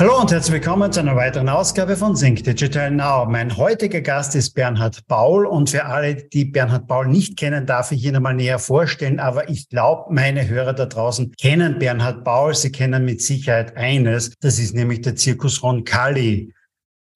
[0.00, 3.26] Hallo und herzlich willkommen zu einer weiteren Ausgabe von Sync Digital Now.
[3.28, 7.90] Mein heutiger Gast ist Bernhard Paul und für alle, die Bernhard Paul nicht kennen, darf
[7.90, 9.18] ich ihn einmal näher vorstellen.
[9.18, 12.54] Aber ich glaube, meine Hörer da draußen kennen Bernhard Paul.
[12.54, 14.34] Sie kennen mit Sicherheit eines.
[14.38, 16.52] Das ist nämlich der Zirkus Roncalli.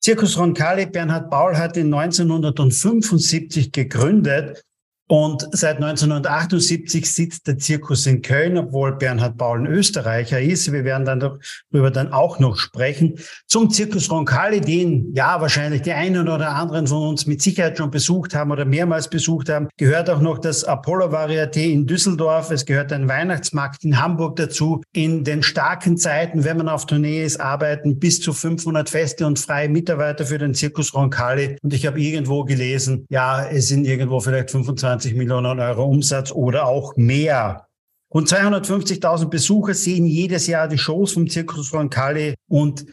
[0.00, 4.64] Zirkus Roncalli, Bernhard Paul hat ihn 1975 gegründet
[5.12, 10.72] und seit 1978 sitzt der Zirkus in Köln, obwohl Bernhard Paul ein Österreicher ist.
[10.72, 13.18] Wir werden dann darüber dann auch noch sprechen.
[13.46, 17.90] Zum Zirkus Roncalli, den ja wahrscheinlich die einen oder anderen von uns mit Sicherheit schon
[17.90, 22.50] besucht haben oder mehrmals besucht haben, gehört auch noch das Apollo Varieté in Düsseldorf.
[22.50, 24.80] Es gehört ein Weihnachtsmarkt in Hamburg dazu.
[24.94, 29.38] In den starken Zeiten, wenn man auf Tournee ist, arbeiten bis zu 500 feste und
[29.38, 31.58] freie Mitarbeiter für den Zirkus Roncalli.
[31.60, 36.30] Und ich habe irgendwo gelesen, ja, es sind irgendwo vielleicht 25 20 Millionen Euro Umsatz
[36.30, 37.66] oder auch mehr.
[38.14, 42.86] Rund 250.000 Besucher sehen jedes Jahr die Shows vom Zirkus Roncalli und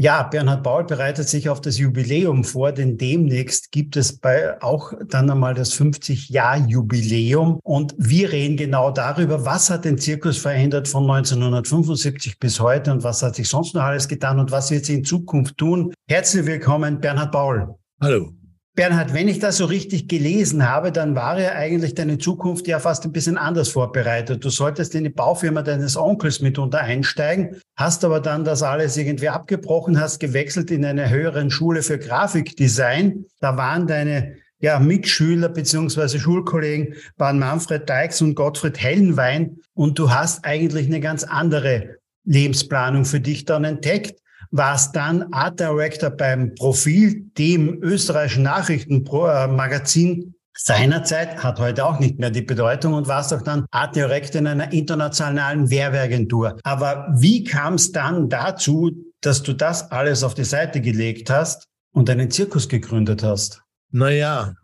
[0.00, 4.92] ja, Bernhard Paul bereitet sich auf das Jubiläum vor, denn demnächst gibt es bei auch
[5.08, 7.58] dann einmal das 50-Jahr-Jubiläum.
[7.64, 13.02] Und wir reden genau darüber, was hat den Zirkus verändert von 1975 bis heute und
[13.02, 15.92] was hat sich sonst noch alles getan und was wird sie in Zukunft tun.
[16.08, 17.74] Herzlich willkommen, Bernhard Paul.
[18.00, 18.37] Hallo.
[18.78, 22.78] Bernhard, wenn ich das so richtig gelesen habe, dann war ja eigentlich deine Zukunft ja
[22.78, 24.44] fast ein bisschen anders vorbereitet.
[24.44, 29.30] Du solltest in die Baufirma deines Onkels mitunter einsteigen, hast aber dann das alles irgendwie
[29.30, 33.24] abgebrochen, hast gewechselt in eine höheren Schule für Grafikdesign.
[33.40, 40.12] Da waren deine ja, Mitschüler beziehungsweise Schulkollegen waren Manfred Deix und Gottfried Hellenwein und du
[40.12, 44.20] hast eigentlich eine ganz andere Lebensplanung für dich dann entdeckt
[44.50, 52.30] warst dann Art Director beim Profil, dem österreichischen Nachrichtenmagazin seinerzeit, hat heute auch nicht mehr
[52.30, 56.58] die Bedeutung und warst auch dann Art Director in einer internationalen Werbeagentur.
[56.64, 61.66] Aber wie kam es dann dazu, dass du das alles auf die Seite gelegt hast
[61.92, 63.62] und einen Zirkus gegründet hast?
[63.90, 64.54] Naja,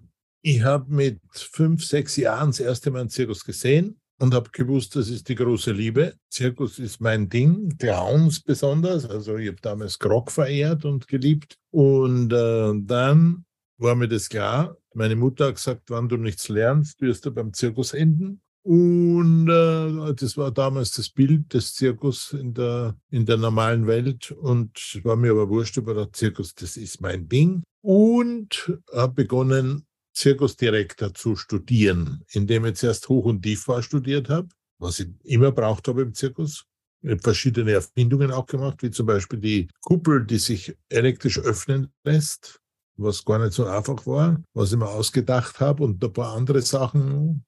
[0.43, 4.97] ich habe mit fünf, sechs Jahren das erste Mal einen Zirkus gesehen und habe gewusst,
[4.97, 6.14] das ist die große Liebe.
[6.30, 9.06] Zirkus ist mein Ding, Clowns besonders.
[9.06, 11.56] Also ich habe damals Grog verehrt und geliebt.
[11.70, 13.44] Und äh, dann
[13.78, 14.76] war mir das klar.
[14.94, 18.41] Meine Mutter hat gesagt, wenn du nichts lernst, wirst du beim Zirkus enden.
[18.62, 24.31] Und äh, das war damals das Bild des Zirkus in der, in der normalen Welt.
[24.31, 27.62] Und war mir aber wurscht über der Zirkus, das ist mein Ding.
[27.82, 34.48] Und habe begonnen, Zirkusdirektor zu studieren, indem ich zuerst Hoch- und Tiefbau studiert habe,
[34.78, 36.64] was ich immer braucht habe im Zirkus.
[37.02, 41.92] Ich habe verschiedene Erfindungen auch gemacht, wie zum Beispiel die Kuppel, die sich elektrisch öffnen
[42.04, 42.60] lässt,
[42.97, 46.62] was gar nicht so einfach war, was ich mir ausgedacht habe und ein paar andere
[46.62, 47.44] Sachen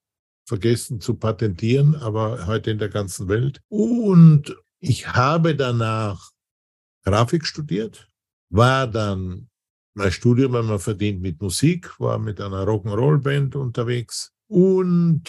[0.46, 3.60] vergessen zu patentieren, aber heute in der ganzen Welt.
[3.68, 6.30] Und ich habe danach
[7.04, 8.08] Grafik studiert,
[8.50, 9.48] war dann
[9.96, 15.22] mein Studium wenn man verdient mit Musik, war mit einer Rock'n'Roll-Band unterwegs und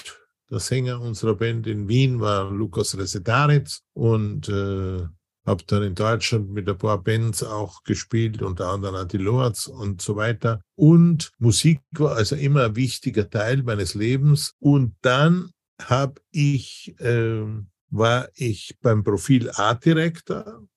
[0.50, 5.00] der Sänger unserer Band in Wien war Lukas Resetaritz und äh,
[5.46, 10.16] habe dann in Deutschland mit ein paar Bands auch gespielt, unter anderem Anti-Lords und so
[10.18, 10.62] weiter.
[10.76, 14.54] Und Musik war also immer ein wichtiger Teil meines Lebens.
[14.60, 15.52] Und dann
[15.82, 17.46] habe ich, äh,
[17.90, 20.68] war ich beim Profil Art Director,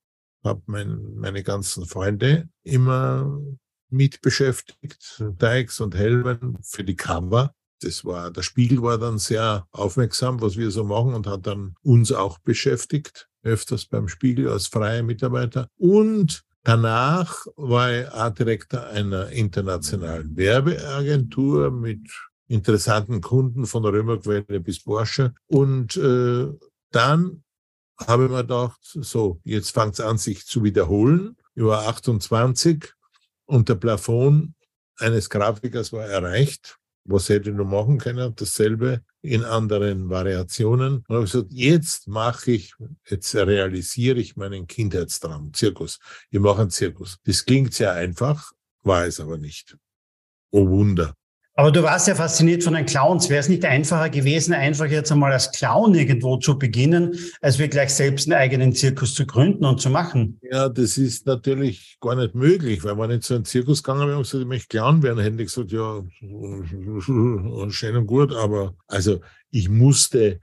[0.45, 3.41] habe mein, meine ganzen Freunde immer
[3.91, 7.55] mit beschäftigt, Dykes und Helmen für die Cover.
[7.83, 11.75] Das war, der Spiegel war dann sehr aufmerksam, was wir so machen und hat dann
[11.83, 15.69] uns auch beschäftigt, öfters beim Spiegel als freie Mitarbeiter.
[15.79, 22.11] Und danach war ich Art Director einer internationalen Werbeagentur mit
[22.49, 25.33] interessanten Kunden von der Römerquelle bis Porsche.
[25.47, 26.49] Und äh,
[26.91, 27.45] dann
[28.07, 31.37] habe ich mir gedacht, so, jetzt fängt es an, sich zu wiederholen.
[31.55, 32.93] Ich war 28
[33.51, 34.55] und der Plafond
[34.99, 36.79] eines Grafikers war erreicht.
[37.05, 38.33] Was hätte ich noch machen können?
[38.37, 41.05] Dasselbe in anderen Variationen.
[41.09, 42.75] Und habe gesagt, jetzt mache ich,
[43.09, 45.99] jetzt realisiere ich meinen Kindheitstraum, Zirkus.
[46.31, 47.19] Ich mache einen Zirkus.
[47.25, 48.53] Das klingt sehr einfach,
[48.85, 49.77] war es aber nicht.
[50.53, 51.17] Oh Wunder.
[51.55, 53.29] Aber du warst ja fasziniert von den Clowns.
[53.29, 57.69] Wäre es nicht einfacher gewesen, einfach jetzt einmal als Clown irgendwo zu beginnen, als wir
[57.69, 60.39] gleich selbst einen eigenen Zirkus zu gründen und zu machen?
[60.43, 64.17] Ja, das ist natürlich gar nicht möglich, weil man nicht so einen Zirkus gegangen wäre
[64.17, 66.03] und gesagt, ich möchte Clown werden, hätte ich gesagt, ja,
[67.71, 69.21] schön und gut, aber also
[69.51, 70.41] ich musste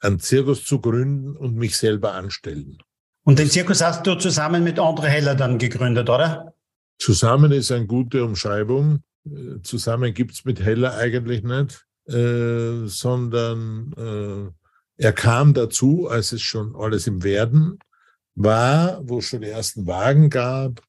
[0.00, 2.78] einen Zirkus zu gründen und mich selber anstellen.
[3.24, 6.54] Und den Zirkus hast du zusammen mit Andre Heller dann gegründet, oder?
[6.98, 9.02] Zusammen ist eine gute Umschreibung.
[9.26, 16.42] Äh, zusammen gibt's mit Heller eigentlich nicht, äh, sondern äh, er kam dazu, als es
[16.42, 17.78] schon alles im Werden
[18.34, 20.82] war, wo es schon die ersten Wagen gab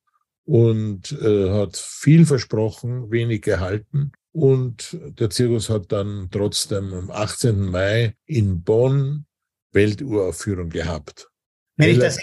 [0.45, 4.11] und äh, hat viel versprochen, wenig gehalten.
[4.31, 7.69] Und der Zirkus hat dann trotzdem am 18.
[7.69, 9.25] Mai in Bonn
[9.71, 11.29] Welturaufführung gehabt.
[11.77, 12.19] Wenn ich das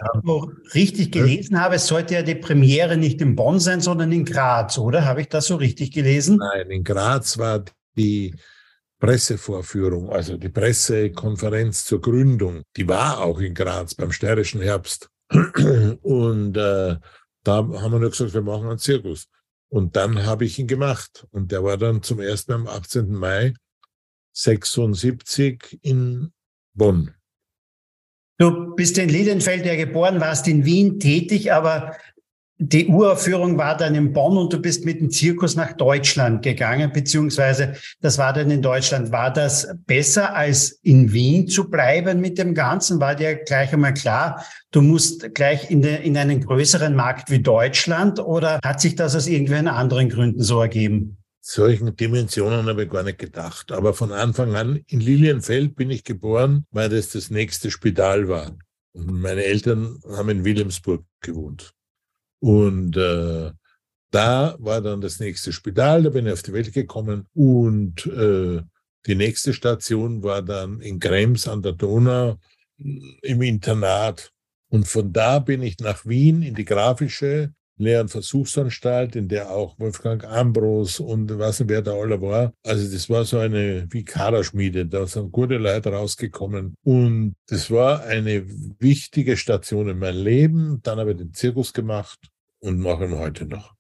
[0.75, 5.05] richtig gelesen habe, sollte ja die Premiere nicht in Bonn sein, sondern in Graz, oder?
[5.05, 6.39] Habe ich das so richtig gelesen?
[6.39, 7.65] Nein, in Graz war
[7.97, 8.35] die
[8.99, 12.63] Pressevorführung, also die Pressekonferenz zur Gründung.
[12.77, 15.11] Die war auch in Graz beim Steirischen Herbst.
[16.03, 16.97] Und äh,
[17.43, 19.27] da haben wir nur gesagt, wir machen einen Zirkus.
[19.69, 21.27] Und dann habe ich ihn gemacht.
[21.31, 23.13] Und der war dann zum ersten Mal am 18.
[23.13, 23.55] Mai
[24.33, 26.33] 76 in
[26.75, 27.15] Bonn.
[28.43, 31.95] Du bist in Liedenfeld ja geboren, warst in Wien tätig, aber
[32.59, 36.91] die Uraufführung war dann in Bonn und du bist mit dem Zirkus nach Deutschland gegangen,
[36.93, 39.13] beziehungsweise das war dann in Deutschland.
[39.13, 42.99] War das besser als in Wien zu bleiben mit dem Ganzen?
[42.99, 47.43] War dir gleich einmal klar, du musst gleich in, de, in einen größeren Markt wie
[47.43, 51.22] Deutschland oder hat sich das aus irgendwelchen anderen Gründen so ergeben?
[51.45, 53.73] Solchen Dimensionen habe ich gar nicht gedacht.
[53.73, 58.57] Aber von Anfang an in Lilienfeld bin ich geboren, weil das das nächste Spital war.
[58.93, 61.75] Und meine Eltern haben in Wilhelmsburg gewohnt.
[62.39, 63.51] Und äh,
[64.13, 67.27] da war dann das nächste Spital, da bin ich auf die Welt gekommen.
[67.35, 68.63] Und äh,
[69.07, 72.39] die nächste Station war dann in Krems an der Donau
[72.79, 74.33] im Internat.
[74.69, 79.79] Und von da bin ich nach Wien in die grafische Und Versuchsanstalt, in der auch
[79.79, 82.53] Wolfgang Ambros und was nicht, wer da alle war.
[82.65, 86.75] Also das war so eine wie Kaderschmiede, da sind gute Leute rausgekommen.
[86.85, 88.45] Und das war eine
[88.79, 90.81] wichtige Station in meinem Leben.
[90.83, 92.19] Dann habe ich den Zirkus gemacht
[92.61, 93.75] und mache ihn heute noch.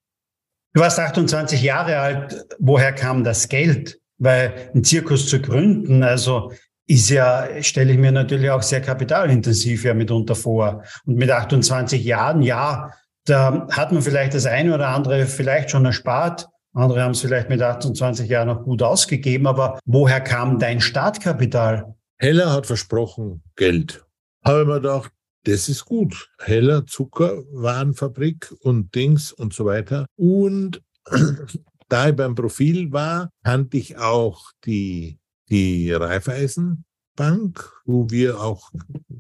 [0.74, 2.46] Du warst 28 Jahre alt.
[2.58, 4.00] Woher kam das Geld?
[4.18, 6.52] Weil ein Zirkus zu gründen, also
[6.86, 10.82] ist ja, stelle ich mir natürlich auch sehr kapitalintensiv ja mitunter vor.
[11.04, 12.90] Und mit 28 Jahren, ja,
[13.24, 16.48] da hat man vielleicht das eine oder andere vielleicht schon erspart.
[16.74, 19.46] Andere haben es vielleicht mit 28 Jahren noch gut ausgegeben.
[19.46, 21.94] Aber woher kam dein Startkapital?
[22.18, 24.04] Heller hat versprochen Geld.
[24.44, 25.12] Habe mir gedacht,
[25.44, 26.30] das ist gut.
[26.38, 30.06] Heller Zuckerwarenfabrik und Dings und so weiter.
[30.16, 30.82] Und
[31.88, 35.18] da ich beim Profil war, kannte ich auch die,
[35.50, 38.70] die Raiffeisenbank, wo wir auch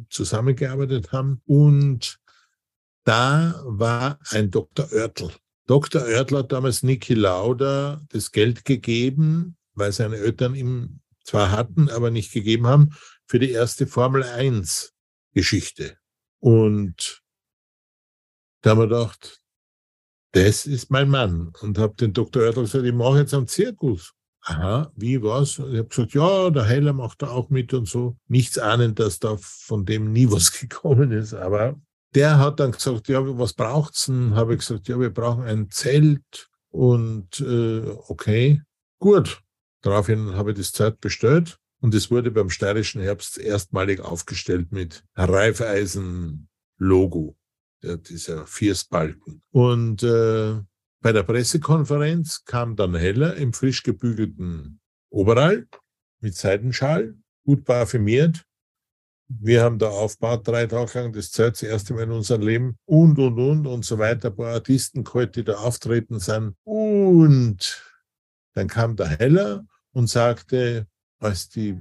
[0.08, 1.42] zusammengearbeitet haben.
[1.44, 2.18] Und
[3.04, 4.90] da war ein Dr.
[4.92, 5.30] Oertl.
[5.66, 6.02] Dr.
[6.02, 12.10] Oertl hat damals Niki Lauda das Geld gegeben, weil seine Eltern ihm zwar hatten, aber
[12.10, 12.90] nicht gegeben haben,
[13.26, 14.92] für die erste Formel 1
[15.32, 15.96] Geschichte.
[16.40, 17.22] Und
[18.60, 19.40] da haben wir gedacht,
[20.32, 21.52] das ist mein Mann.
[21.60, 22.42] Und habe den Dr.
[22.42, 24.12] Oertl gesagt, ich mache jetzt einen Zirkus.
[24.44, 25.58] Aha, wie was?
[25.58, 28.16] Ich habe gesagt, ja, der Heller macht da auch mit und so.
[28.26, 31.34] Nichts ahnend, dass da von dem nie was gekommen ist.
[31.34, 31.80] Aber
[32.14, 34.34] der hat dann gesagt, ja, was braucht's denn?
[34.34, 38.62] Habe ich gesagt, ja, wir brauchen ein Zelt und äh, okay,
[38.98, 39.42] gut.
[39.82, 45.04] Daraufhin habe ich das Zelt bestellt und es wurde beim steirischen Herbst erstmalig aufgestellt mit
[45.16, 47.36] Reifeisen-Logo,
[47.82, 49.42] dieser Vierstbalken.
[49.50, 50.60] Und äh,
[51.00, 54.78] bei der Pressekonferenz kam dann Heller im frisch gebügelten
[55.10, 55.66] Oberall
[56.20, 58.44] mit Seidenschal, gut parfümiert.
[59.40, 62.76] Wir haben da aufgebaut, drei Tage lang, das Zeit, das erste Mal in unserem Leben
[62.84, 64.28] und, und, und und so weiter.
[64.28, 66.54] Ein paar Artisten geholt, die da auftreten sind.
[66.64, 67.82] Und
[68.54, 70.86] dann kam der Heller und sagte,
[71.18, 71.80] als die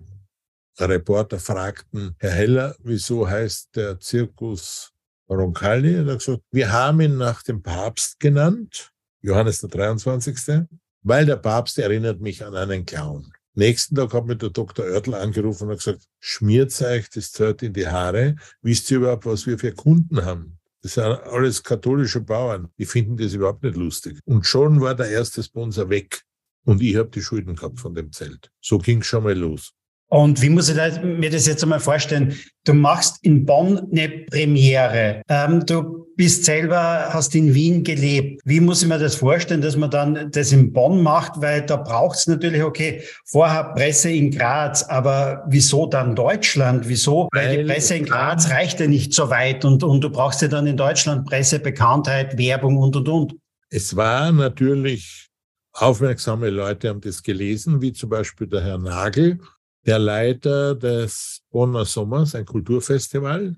[0.79, 4.91] Reporter fragten, Herr Heller, wieso heißt der Zirkus
[5.29, 5.95] Roncalli?
[5.95, 8.91] Er hat gesagt, wir haben ihn nach dem Papst genannt,
[9.21, 10.67] Johannes der 23.,
[11.03, 13.31] weil der Papst erinnert mich an einen Clown.
[13.53, 14.85] Nächsten Tag hat mir der Dr.
[14.85, 18.35] Oertl angerufen und hat gesagt, schmiert euch das Zelt in die Haare.
[18.61, 20.57] Wisst ihr überhaupt, was wir für Kunden haben?
[20.81, 22.69] Das sind alles katholische Bauern.
[22.77, 24.19] Die finden das überhaupt nicht lustig.
[24.25, 26.23] Und schon war der erste Sponsor weg.
[26.63, 28.51] Und ich habe die Schulden gehabt von dem Zelt.
[28.61, 29.73] So ging schon mal los.
[30.13, 32.35] Und wie muss ich mir das jetzt einmal vorstellen?
[32.65, 35.21] Du machst in Bonn eine Premiere.
[35.29, 38.41] Ähm, du bist selber, hast in Wien gelebt.
[38.43, 41.41] Wie muss ich mir das vorstellen, dass man dann das in Bonn macht?
[41.41, 46.89] Weil da braucht es natürlich, okay, vorher Presse in Graz, aber wieso dann Deutschland?
[46.89, 47.29] Wieso?
[47.31, 50.41] Weil, Weil die Presse in Graz reicht ja nicht so weit und, und du brauchst
[50.41, 53.35] ja dann in Deutschland Presse, Bekanntheit, Werbung und, und, und.
[53.69, 55.29] Es war natürlich
[55.73, 59.39] Aufmerksame Leute haben das gelesen, wie zum Beispiel der Herr Nagel,
[59.85, 63.55] der Leiter des Bonner Sommers, ein Kulturfestival.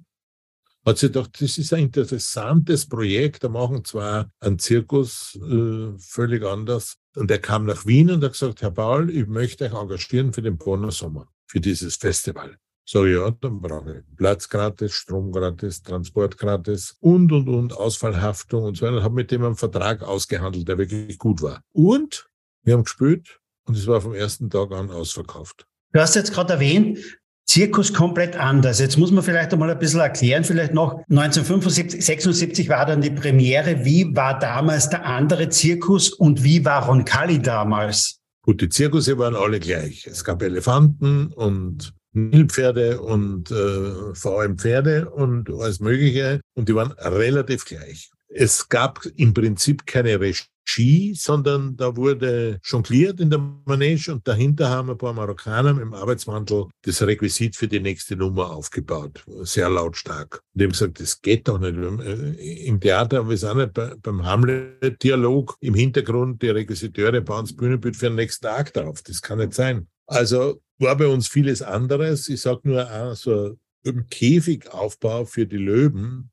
[0.86, 6.44] hat sie gedacht, das ist ein interessantes Projekt, da machen zwar einen Zirkus äh, völlig
[6.44, 6.98] anders.
[7.16, 10.42] Und er kam nach Wien und hat gesagt, Herr Paul, ich möchte euch engagieren für
[10.42, 12.58] den Bonner Sommer, für dieses Festival.
[12.86, 18.64] So, ja, dann brauche ich Platz gratis, Strom gratis, Transport gratis und, und, und, Ausfallhaftung
[18.64, 18.98] und so weiter.
[18.98, 21.62] Und habe mit dem einen Vertrag ausgehandelt, der wirklich gut war.
[21.72, 22.30] Und
[22.64, 25.66] wir haben gespielt und es war vom ersten Tag an ausverkauft.
[25.94, 27.00] Du hast jetzt gerade erwähnt,
[27.46, 28.80] Zirkus komplett anders.
[28.80, 33.12] Jetzt muss man vielleicht einmal ein bisschen erklären, vielleicht noch 1975, 76 war dann die
[33.12, 33.86] Premiere.
[33.86, 38.18] Wie war damals der andere Zirkus und wie war Roncalli damals?
[38.42, 40.08] Gut, die Zirkusse waren alle gleich.
[40.08, 46.42] Es gab Elefanten und Nilpferde und äh, vor allem Pferde und alles Mögliche.
[46.56, 48.10] Und die waren relativ gleich.
[48.36, 54.70] Es gab im Prinzip keine Regie, sondern da wurde jongliert in der Manege und dahinter
[54.70, 59.24] haben ein paar Marokkaner dem Arbeitsmantel das Requisit für die nächste Nummer aufgebaut.
[59.42, 60.42] Sehr lautstark.
[60.54, 61.76] Und die haben gesagt, das geht doch nicht.
[61.76, 67.46] Äh, Im Theater haben wir es auch nicht beim Hamlet-Dialog im Hintergrund, die Requisiteure bauen
[67.46, 69.04] das Bühnenbild für den nächsten Akt auf.
[69.04, 69.88] Das kann nicht sein.
[70.08, 72.28] Also war bei uns vieles anderes.
[72.30, 76.32] Ich sage nur, so im Käfigaufbau für die Löwen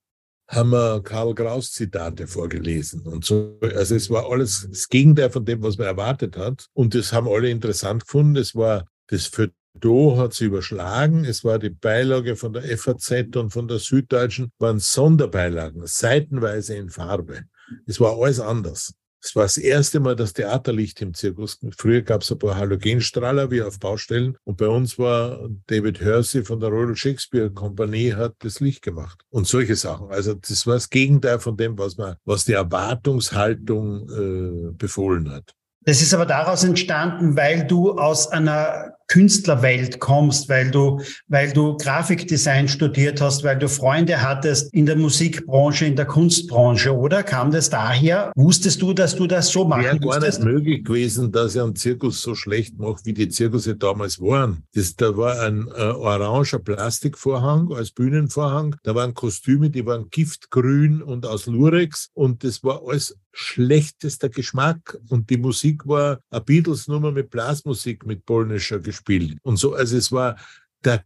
[0.50, 3.56] haben wir Karl Kraus Zitate vorgelesen und so.
[3.62, 6.66] Also es war alles das Gegenteil von dem, was man erwartet hat.
[6.72, 8.36] Und das haben alle interessant gefunden.
[8.36, 9.50] Es war das für
[9.82, 11.24] hat sie überschlagen.
[11.24, 16.90] Es war die Beilage von der FAZ und von der Süddeutschen, waren Sonderbeilagen, seitenweise in
[16.90, 17.44] Farbe.
[17.86, 18.92] Es war alles anders.
[19.22, 21.58] Es war das erste Mal das Theaterlicht im Zirkus.
[21.76, 26.42] Früher gab es ein paar Halogenstrahler wie auf Baustellen und bei uns war David Hersey
[26.42, 30.10] von der Royal Shakespeare Kompanie hat das Licht gemacht und solche Sachen.
[30.10, 35.54] Also das war das Gegenteil von dem, was man, was die Erwartungshaltung äh, befohlen hat.
[35.82, 41.76] Das ist aber daraus entstanden, weil du aus einer Künstlerwelt kommst, weil du, weil du
[41.76, 47.24] Grafikdesign studiert hast, weil du Freunde hattest in der Musikbranche, in der Kunstbranche, oder?
[47.24, 48.30] Kam das daher?
[48.36, 51.74] Wusstest du, dass du das so machen Wäre gar nicht möglich gewesen, dass ich einen
[51.74, 54.62] Zirkus so schlecht mache, wie die Zirkusse damals waren.
[54.74, 61.02] Das, da war ein äh, oranger Plastikvorhang als Bühnenvorhang, da waren Kostüme, die waren giftgrün
[61.02, 67.12] und aus Lurex und das war alles schlechtester Geschmack und die Musik war eine Beatles-Nummer
[67.12, 69.74] mit Blasmusik, mit polnischer Geschmack gespielt und so.
[69.74, 70.36] Also es war
[70.84, 71.04] der,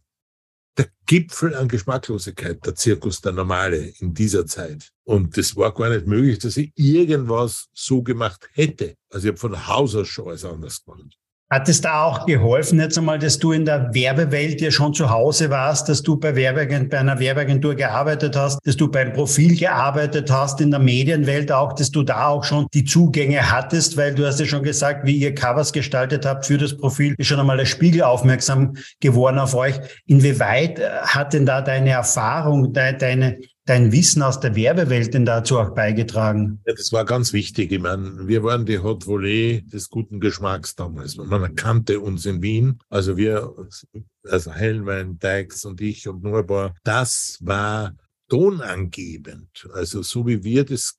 [0.77, 4.91] der Gipfel an Geschmacklosigkeit, der Zirkus, der normale in dieser Zeit.
[5.03, 8.95] Und das war gar nicht möglich, dass ich irgendwas so gemacht hätte.
[9.09, 11.17] Also ich habe von Haus aus schon alles anders gemacht.
[11.51, 15.11] Hat es da auch geholfen, jetzt einmal, dass du in der Werbewelt ja schon zu
[15.11, 19.55] Hause warst, dass du bei, Werbeagent, bei einer Werbeagentur gearbeitet hast, dass du beim Profil
[19.55, 24.15] gearbeitet hast, in der Medienwelt auch, dass du da auch schon die Zugänge hattest, weil
[24.15, 27.39] du hast ja schon gesagt, wie ihr Covers gestaltet habt für das Profil, ist schon
[27.39, 29.75] einmal der Spiegel aufmerksam geworden auf euch.
[30.07, 35.59] Inwieweit äh, hat denn da deine Erfahrung, deine, dein Wissen aus der Werbewelt denn dazu
[35.59, 36.61] auch beigetragen?
[36.65, 37.71] Ja, das war ganz wichtig.
[37.71, 41.17] Ich meine, wir waren die Hot Volley des guten Geschmacks damals.
[41.17, 42.79] Man kannte uns in Wien.
[42.89, 43.53] Also wir,
[44.23, 46.75] also Hellwein, Dykes und ich und paar.
[46.83, 47.93] Das war
[48.29, 49.67] tonangebend.
[49.73, 50.97] Also so wie wir das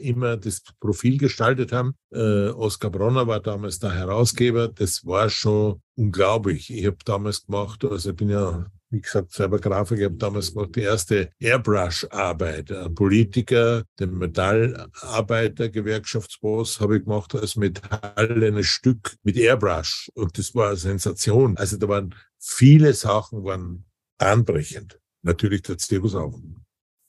[0.00, 1.94] immer das Profil gestaltet haben.
[2.12, 4.68] Äh, Oskar Bronner war damals der Herausgeber.
[4.68, 6.72] Das war schon unglaublich.
[6.72, 10.54] Ich habe damals gemacht, also ich bin ja wie gesagt, selber Grafiker, ich habe damals
[10.54, 12.72] gemacht die erste Airbrush-Arbeit.
[12.72, 20.10] Ein Politiker, den Metallarbeiter, Gewerkschaftsboss, habe ich gemacht als metallenes Stück mit Airbrush.
[20.14, 21.56] Und das war eine Sensation.
[21.58, 23.84] Also da waren viele Sachen waren
[24.18, 24.98] anbrechend.
[25.22, 26.38] Natürlich der Zirkus auch.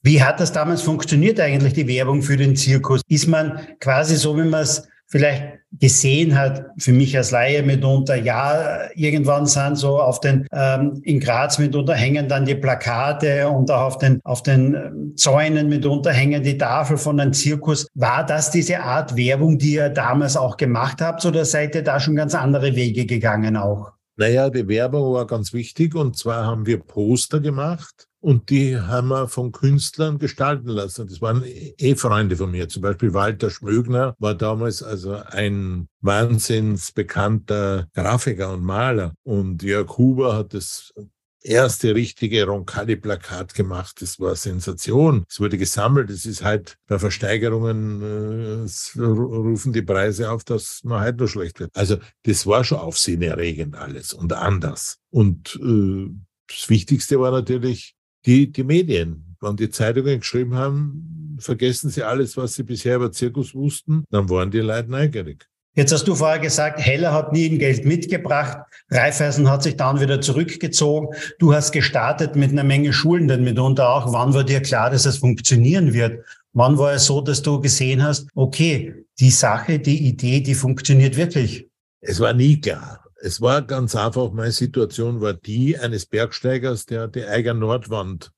[0.02, 3.02] Wie hat das damals funktioniert eigentlich, die Werbung für den Zirkus?
[3.08, 8.16] Ist man quasi so, wie man es vielleicht gesehen hat, für mich als Laie mitunter,
[8.16, 13.70] ja, irgendwann sind so auf den, ähm, in Graz mitunter hängen dann die Plakate und
[13.70, 17.88] auch auf den, auf den ähm, Zäunen mitunter hängen die Tafel von einem Zirkus.
[17.94, 22.00] War das diese Art Werbung, die ihr damals auch gemacht habt oder seid ihr da
[22.00, 23.92] schon ganz andere Wege gegangen auch?
[24.18, 29.08] Naja, die Werbung war ganz wichtig und zwar haben wir Poster gemacht und die haben
[29.08, 31.08] wir von Künstlern gestalten lassen.
[31.08, 32.68] Das waren eh Freunde von mir.
[32.68, 39.14] Zum Beispiel Walter Schmögner war damals also ein wahnsinnsbekannter Grafiker und Maler.
[39.24, 40.94] Und Jörg Huber hat das
[41.42, 44.02] erste richtige Roncalli-Plakat gemacht.
[44.02, 45.24] Das war Sensation.
[45.30, 46.10] Es wurde gesammelt.
[46.10, 51.60] Es ist halt bei Versteigerungen äh, rufen die Preise auf, dass man halt nur schlecht
[51.60, 51.72] wird.
[51.74, 54.98] Also das war schon aufsehenerregend alles und anders.
[55.10, 56.10] Und äh,
[56.48, 57.96] das Wichtigste war natürlich
[58.26, 59.36] die, die Medien.
[59.42, 64.30] Wenn die Zeitungen geschrieben haben, vergessen sie alles, was sie bisher über Zirkus wussten, dann
[64.30, 65.48] waren die Leute neugierig.
[65.76, 68.58] Jetzt hast du vorher gesagt, Heller hat nie ein Geld mitgebracht.
[68.90, 71.16] Raiffeisen hat sich dann wieder zurückgezogen.
[71.38, 74.12] Du hast gestartet mit einer Menge Schulen, mitunter auch.
[74.12, 76.26] Wann war dir klar, dass es funktionieren wird?
[76.54, 81.16] Wann war es so, dass du gesehen hast, okay, die Sache, die Idee, die funktioniert
[81.16, 81.70] wirklich?
[82.02, 82.99] Es war nie klar.
[83.22, 88.32] Es war ganz einfach, meine Situation war die eines Bergsteigers, der die Eiger Nordwand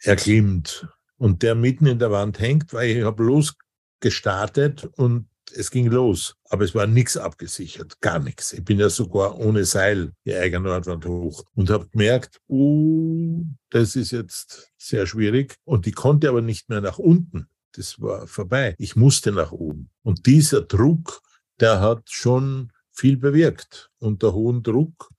[0.00, 0.86] erklimmt
[1.16, 6.36] und der mitten in der Wand hängt, weil ich habe losgestartet und es ging los.
[6.50, 8.52] Aber es war nichts abgesichert, gar nichts.
[8.52, 13.96] Ich bin ja sogar ohne Seil die Eiger Nordwand hoch und habe gemerkt, uh, das
[13.96, 15.56] ist jetzt sehr schwierig.
[15.64, 17.48] Und die konnte aber nicht mehr nach unten.
[17.72, 18.74] Das war vorbei.
[18.78, 19.90] Ich musste nach oben.
[20.02, 21.20] Und dieser Druck,
[21.60, 23.90] der hat schon viel bewirkt.
[23.98, 25.10] Unter hohem Druck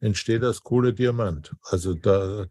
[0.00, 1.54] entsteht das Kohlediamant.
[1.62, 2.46] Also da,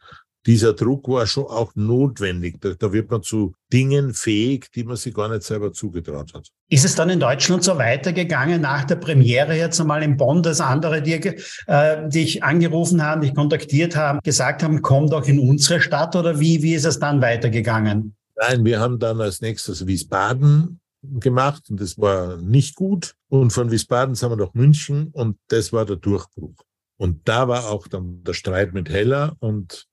[0.45, 2.61] dieser Druck war schon auch notwendig.
[2.61, 6.47] Da, da, wird man zu Dingen fähig, die man sich gar nicht selber zugetraut hat.
[6.69, 10.61] Ist es dann in Deutschland so weitergegangen nach der Premiere jetzt einmal in Bonn, dass
[10.61, 11.35] andere dir,
[11.67, 16.39] äh, dich angerufen haben, dich kontaktiert haben, gesagt haben, komm doch in unsere Stadt oder
[16.39, 18.15] wie, wie ist es dann weitergegangen?
[18.35, 20.79] Nein, wir haben dann als nächstes Wiesbaden
[21.19, 23.15] gemacht und das war nicht gut.
[23.29, 26.63] Und von Wiesbaden sind wir nach München und das war der Durchbruch.
[26.97, 29.87] Und da war auch dann der Streit mit Heller und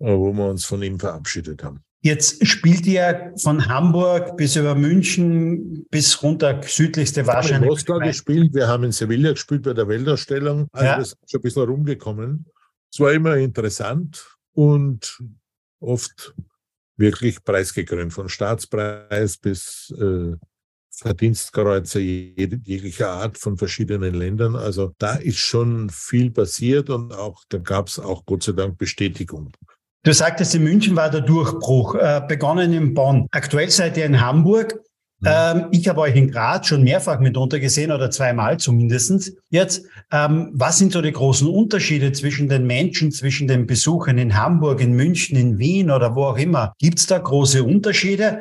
[0.00, 1.82] äh, wo wir uns von ihm verabschiedet haben.
[2.00, 7.50] Jetzt spielt ihr von Hamburg bis über München bis runter südlichste wahrscheinlich.
[7.50, 10.68] Wir haben in Moskau gespielt, wir haben in Sevilla gespielt bei der Weltausstellung.
[10.72, 10.96] Also ja.
[10.96, 12.46] das ist schon ein bisschen rumgekommen.
[12.92, 15.20] Es war immer interessant und
[15.80, 16.34] oft
[16.96, 20.36] wirklich preisgekrönt, von Staatspreis bis äh,
[20.98, 24.56] Verdienstkreuze jeglicher Art von verschiedenen Ländern.
[24.56, 28.78] Also da ist schon viel passiert und auch da gab es auch Gott sei Dank
[28.78, 29.52] Bestätigung.
[30.04, 33.26] Du sagtest, in München war der Durchbruch, äh, begonnen in Bonn.
[33.30, 34.80] Aktuell seid ihr in Hamburg.
[35.20, 35.28] Mhm.
[35.28, 39.32] Ähm, ich habe euch in Graz schon mehrfach mitunter gesehen oder zweimal zumindestens.
[39.50, 44.36] Jetzt, ähm, was sind so die großen Unterschiede zwischen den Menschen, zwischen den Besuchern in
[44.36, 46.72] Hamburg, in München, in Wien oder wo auch immer?
[46.78, 48.40] Gibt es da große Unterschiede?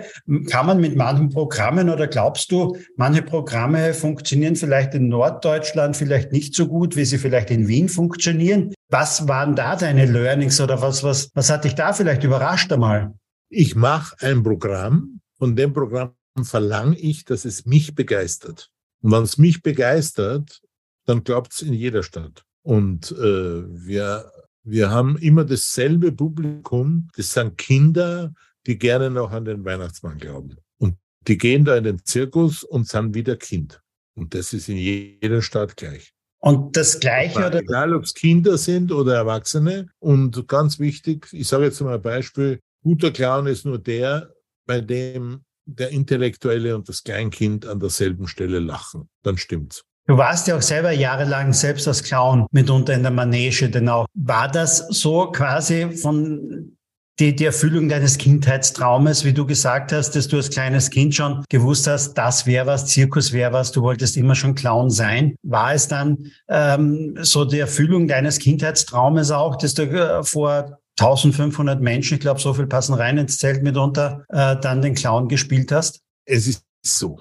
[0.49, 6.31] Kann man mit manchen Programmen oder glaubst du, manche Programme funktionieren vielleicht in Norddeutschland vielleicht
[6.31, 8.73] nicht so gut, wie sie vielleicht in Wien funktionieren?
[8.89, 13.13] Was waren da deine Learnings oder was, was, was hat dich da vielleicht überrascht einmal?
[13.49, 16.11] Ich mache ein Programm, von dem Programm
[16.45, 18.69] verlange ich, dass es mich begeistert.
[19.01, 20.61] Und wenn es mich begeistert,
[21.05, 22.43] dann glaubt es in jeder Stadt.
[22.63, 24.31] Und äh, wir,
[24.63, 27.07] wir haben immer dasselbe Publikum.
[27.15, 28.33] Das sind Kinder,
[28.65, 30.57] die gerne noch an den Weihnachtsmann glauben.
[30.77, 30.97] Und
[31.27, 33.81] die gehen da in den Zirkus und sind wieder Kind.
[34.15, 36.13] Und das ist in jeder Stadt gleich.
[36.39, 37.59] Und das Gleiche oder?
[37.59, 39.87] Egal, ob es Kinder sind oder Erwachsene.
[39.99, 44.33] Und ganz wichtig, ich sage jetzt mal ein Beispiel, guter Clown ist nur der,
[44.65, 49.09] bei dem der Intellektuelle und das Kleinkind an derselben Stelle lachen.
[49.23, 49.83] Dann stimmt's.
[50.07, 54.05] Du warst ja auch selber jahrelang selbst als Clown mitunter in der Manege, denn auch
[54.13, 56.77] war das so quasi von
[57.19, 61.43] die, die Erfüllung deines Kindheitstraumes, wie du gesagt hast, dass du als kleines Kind schon
[61.49, 65.35] gewusst hast, das wäre was, Zirkus wäre was, du wolltest immer schon Clown sein.
[65.41, 71.81] War es dann ähm, so die Erfüllung deines Kindheitstraumes auch, dass du äh, vor 1500
[71.81, 75.71] Menschen, ich glaube, so viel passen rein ins Zelt mitunter, äh, dann den Clown gespielt
[75.71, 76.01] hast?
[76.25, 77.19] Es ist so.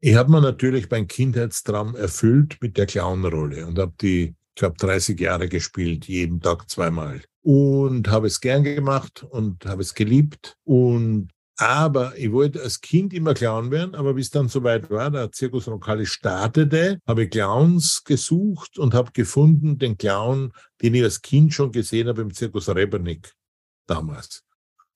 [0.00, 4.76] Ich habe mir natürlich mein Kindheitstraum erfüllt mit der Clownrolle und habe die, ich glaube,
[4.76, 7.22] 30 Jahre gespielt, jeden Tag zweimal.
[7.40, 10.56] Und habe es gern gemacht und habe es geliebt.
[10.64, 15.30] Und aber ich wollte als Kind immer Clown werden, aber bis dann soweit war, der
[15.30, 21.22] Zirkus Roncalli startete, habe ich Clowns gesucht und habe gefunden den Clown, den ich als
[21.22, 23.32] Kind schon gesehen habe im Zirkus Rebernick
[23.86, 24.42] damals.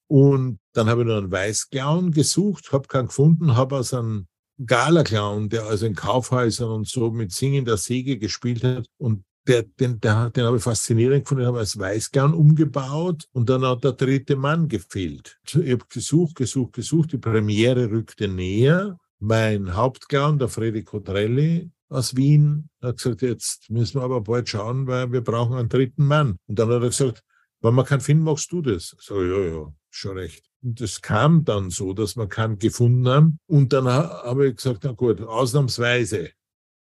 [0.07, 4.27] Und dann habe ich noch einen Weißclown gesucht, habe keinen gefunden, habe aus einem
[4.65, 9.99] Gala-Clown, der also in Kaufhäusern und so mit singender Säge gespielt hat und der, den,
[9.99, 13.83] der, den habe ich faszinierend gefunden, den habe ich als Weißgarn umgebaut und dann hat
[13.83, 15.39] der dritte Mann gefehlt.
[15.45, 18.97] Ich habe gesucht, gesucht, gesucht, die Premiere rückte näher.
[19.19, 24.87] Mein Hauptclown, der Freddy Cotrelli aus Wien, hat gesagt, jetzt müssen wir aber bald schauen,
[24.87, 26.37] weil wir brauchen einen dritten Mann.
[26.47, 27.23] Und dann hat er gesagt,
[27.61, 28.95] wenn man keinen finden, machst du das.
[28.99, 30.45] So, ja, ja, schon recht.
[30.61, 33.39] Und es kam dann so, dass wir keinen gefunden haben.
[33.47, 36.31] Und dann habe ich gesagt, na gut, ausnahmsweise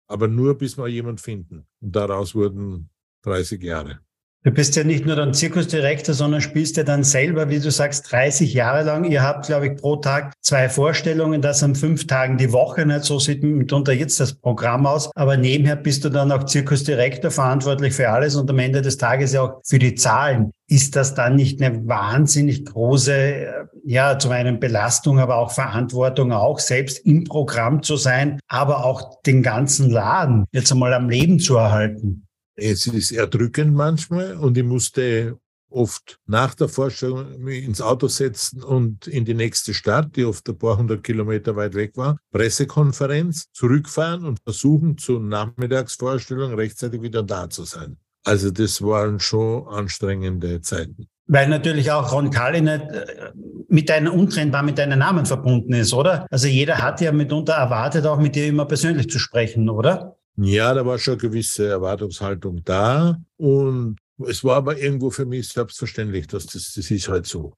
[0.08, 1.66] aber nur bis wir jemand finden.
[1.80, 2.90] Und daraus wurden
[3.22, 4.00] 30 Jahre.
[4.48, 8.11] Du bist ja nicht nur dann Zirkusdirektor, sondern spielst ja dann selber, wie du sagst,
[8.11, 9.04] 30 Jahre lang.
[9.04, 12.87] Ihr habt, glaube ich, pro Tag zwei Vorstellungen, das an fünf Tagen die Woche.
[12.87, 15.11] Nicht so sieht mitunter jetzt das Programm aus.
[15.14, 19.34] Aber nebenher bist du dann auch Zirkusdirektor, verantwortlich für alles und am Ende des Tages
[19.34, 20.50] ja auch für die Zahlen.
[20.66, 23.52] Ist das dann nicht eine wahnsinnig große, äh,
[23.84, 29.20] ja, zum einen Belastung, aber auch Verantwortung, auch selbst im Programm zu sein, aber auch
[29.26, 32.27] den ganzen Laden jetzt einmal am Leben zu erhalten?
[32.60, 35.38] Es ist erdrückend manchmal und ich musste
[35.70, 40.48] oft nach der Vorstellung mich ins Auto setzen und in die nächste Stadt, die oft
[40.48, 47.22] ein paar hundert Kilometer weit weg war, Pressekonferenz, zurückfahren und versuchen, zur Nachmittagsvorstellung rechtzeitig wieder
[47.22, 47.96] da zu sein.
[48.24, 51.06] Also das waren schon anstrengende Zeiten.
[51.28, 53.32] Weil natürlich auch Ron Kalli nicht äh,
[53.68, 56.26] mit deinen untrennbar mit deinen Namen verbunden ist, oder?
[56.30, 60.17] Also jeder hat ja mitunter erwartet, auch mit dir immer persönlich zu sprechen, oder?
[60.40, 63.18] Ja, da war schon eine gewisse Erwartungshaltung da.
[63.37, 67.55] Und es war aber irgendwo für mich selbstverständlich, dass das, das ist halt so.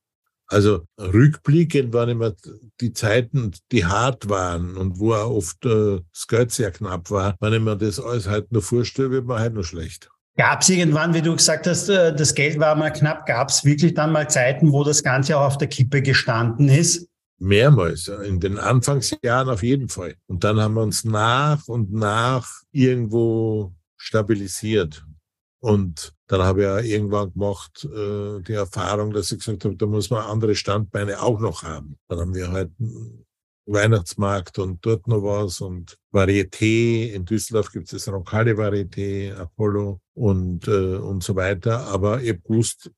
[0.46, 2.32] Also rückblickend waren immer
[2.80, 7.36] die Zeiten, die hart waren und wo auch oft äh, das Geld sehr knapp war,
[7.38, 10.10] wenn ich mir das alles halt nur vorstelle, wird man halt nur schlecht.
[10.36, 13.64] Gab es irgendwann, wie du gesagt hast, äh, das Geld war mal knapp, gab es
[13.64, 17.09] wirklich dann mal Zeiten, wo das Ganze auch auf der Kippe gestanden ist?
[17.40, 20.14] Mehrmals, in den Anfangsjahren auf jeden Fall.
[20.26, 25.04] Und dann haben wir uns nach und nach irgendwo stabilisiert.
[25.62, 29.86] Und dann habe ich ja irgendwann gemacht äh, die Erfahrung, dass ich gesagt habe, da
[29.86, 31.96] muss man andere Standbeine auch noch haben.
[32.08, 32.70] Dann haben wir halt
[33.66, 37.12] Weihnachtsmarkt und dort noch was und Varieté.
[37.12, 41.86] In Düsseldorf gibt es das Roncalli Varieté, Apollo und, äh, und so weiter.
[41.86, 42.90] Aber ich gewusst,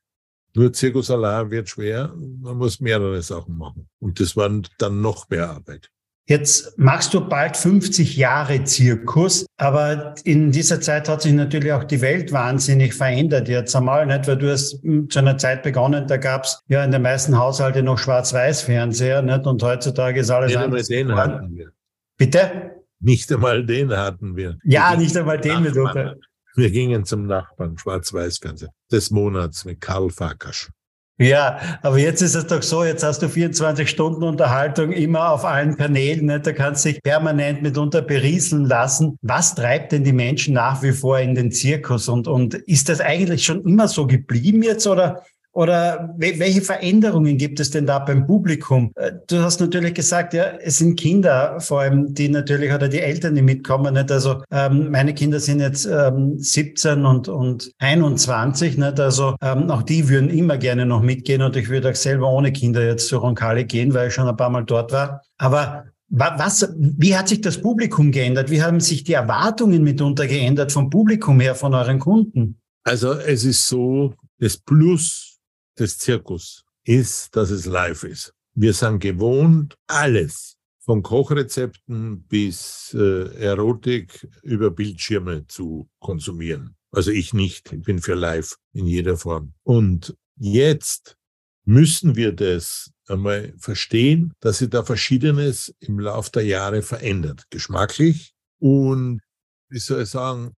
[0.54, 3.88] nur Zirkus allein wird schwer, man muss mehrere Sachen machen.
[4.00, 5.90] Und das war dann noch mehr Arbeit.
[6.28, 11.82] Jetzt machst du bald 50 Jahre Zirkus, aber in dieser Zeit hat sich natürlich auch
[11.82, 13.48] die Welt wahnsinnig verändert.
[13.48, 16.92] Jetzt einmal nicht, weil du hast zu einer Zeit begonnen, da gab es ja in
[16.92, 19.46] den meisten Haushalten noch Schwarz-Weiß-Fernseher, nicht?
[19.46, 20.88] Und heutzutage ist alles nicht anders.
[20.90, 21.72] Einmal den hatten wir.
[22.16, 22.70] Bitte?
[23.00, 24.58] Nicht einmal den hatten wir.
[24.62, 25.64] Ja, nicht einmal den.
[25.64, 26.20] Nachbarn.
[26.54, 30.70] Wir gingen zum Nachbarn, Schwarz-Weiß-Fernseher, des Monats mit Karl Farkasch.
[31.18, 35.44] Ja, aber jetzt ist es doch so, jetzt hast du 24 Stunden Unterhaltung immer auf
[35.44, 36.26] allen Kanälen.
[36.26, 36.40] Ne?
[36.40, 39.18] Da kannst du dich permanent mitunter berieseln lassen.
[39.22, 42.08] Was treibt denn die Menschen nach wie vor in den Zirkus?
[42.08, 45.22] Und, und ist das eigentlich schon immer so geblieben jetzt oder
[45.54, 48.90] oder welche Veränderungen gibt es denn da beim Publikum?
[48.94, 53.00] Äh, du hast natürlich gesagt, ja, es sind Kinder, vor allem die natürlich oder die
[53.00, 53.92] Eltern, die mitkommen.
[53.94, 54.10] Nicht?
[54.10, 58.78] Also ähm, meine Kinder sind jetzt ähm, 17 und, und 21.
[58.78, 58.98] Nicht?
[58.98, 62.50] Also ähm, auch die würden immer gerne noch mitgehen und ich würde auch selber ohne
[62.52, 65.22] Kinder jetzt zu Roncalli gehen, weil ich schon ein paar Mal dort war.
[65.36, 68.50] Aber was, wie hat sich das Publikum geändert?
[68.50, 72.58] Wie haben sich die Erwartungen mitunter geändert vom Publikum her, von euren Kunden?
[72.84, 75.31] Also es ist so, das Plus
[75.78, 78.32] des Zirkus ist, dass es live ist.
[78.54, 86.76] Wir sind gewohnt, alles von Kochrezepten bis äh, Erotik über Bildschirme zu konsumieren.
[86.90, 89.54] Also ich nicht, ich bin für live in jeder Form.
[89.62, 91.16] Und jetzt
[91.64, 97.44] müssen wir das einmal verstehen, dass sich da Verschiedenes im Lauf der Jahre verändert.
[97.50, 99.20] Geschmacklich und,
[99.68, 100.52] wie soll ich sagen,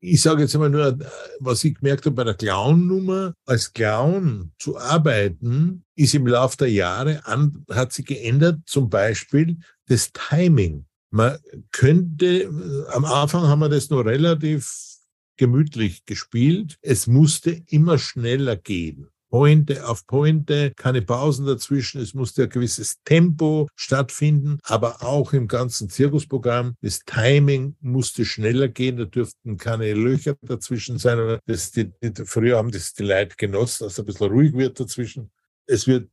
[0.00, 0.98] ich sage jetzt einmal nur,
[1.40, 6.70] was ich gemerkt habe bei der Clown-Nummer, als Clown zu arbeiten, ist im Laufe der
[6.70, 10.86] Jahre an, hat sich geändert, zum Beispiel das Timing.
[11.10, 11.38] Man
[11.72, 12.50] könnte,
[12.92, 14.96] am Anfang haben wir das nur relativ
[15.36, 16.78] gemütlich gespielt.
[16.82, 19.08] Es musste immer schneller gehen.
[19.30, 22.00] Pointe auf Pointe, keine Pausen dazwischen.
[22.00, 26.74] Es musste ein gewisses Tempo stattfinden, aber auch im ganzen Zirkusprogramm.
[26.80, 28.96] Das Timing musste schneller gehen.
[28.96, 31.38] Da dürften keine Löcher dazwischen sein.
[31.46, 31.92] Das, die,
[32.24, 35.30] früher haben das die Leute genossen, dass es ein bisschen ruhig wird dazwischen.
[35.66, 36.08] Es wird,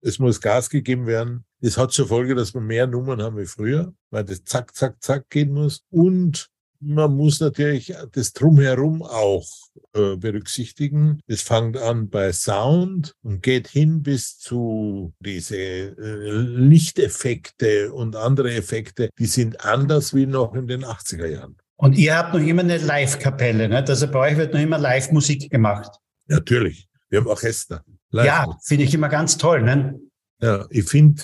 [0.00, 1.44] es muss Gas gegeben werden.
[1.60, 5.02] Das hat zur Folge, dass wir mehr Nummern haben wie früher, weil das zack, zack,
[5.02, 5.82] zack gehen muss.
[5.90, 6.50] Und
[6.84, 9.46] man muss natürlich das Drumherum auch
[9.94, 11.20] äh, berücksichtigen.
[11.26, 15.94] Es fängt an bei Sound und geht hin bis zu diese äh,
[16.30, 21.56] Lichteffekte und andere Effekte, die sind anders wie noch in den 80er Jahren.
[21.76, 23.84] Und ihr habt noch immer eine Live-Kapelle, ne?
[23.86, 25.90] Also bei euch wird noch immer Live-Musik gemacht.
[26.26, 26.88] Natürlich.
[27.10, 27.84] Wir haben Orchester.
[28.10, 29.62] Live ja, finde ich immer ganz toll.
[29.62, 29.98] Ne?
[30.40, 31.22] Ja, ich finde,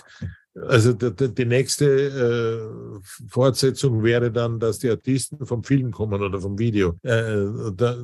[0.67, 6.59] also die, nächste äh, Fortsetzung wäre dann, dass die Artisten vom Film kommen oder vom
[6.59, 6.99] Video.
[7.03, 7.97] Äh, da,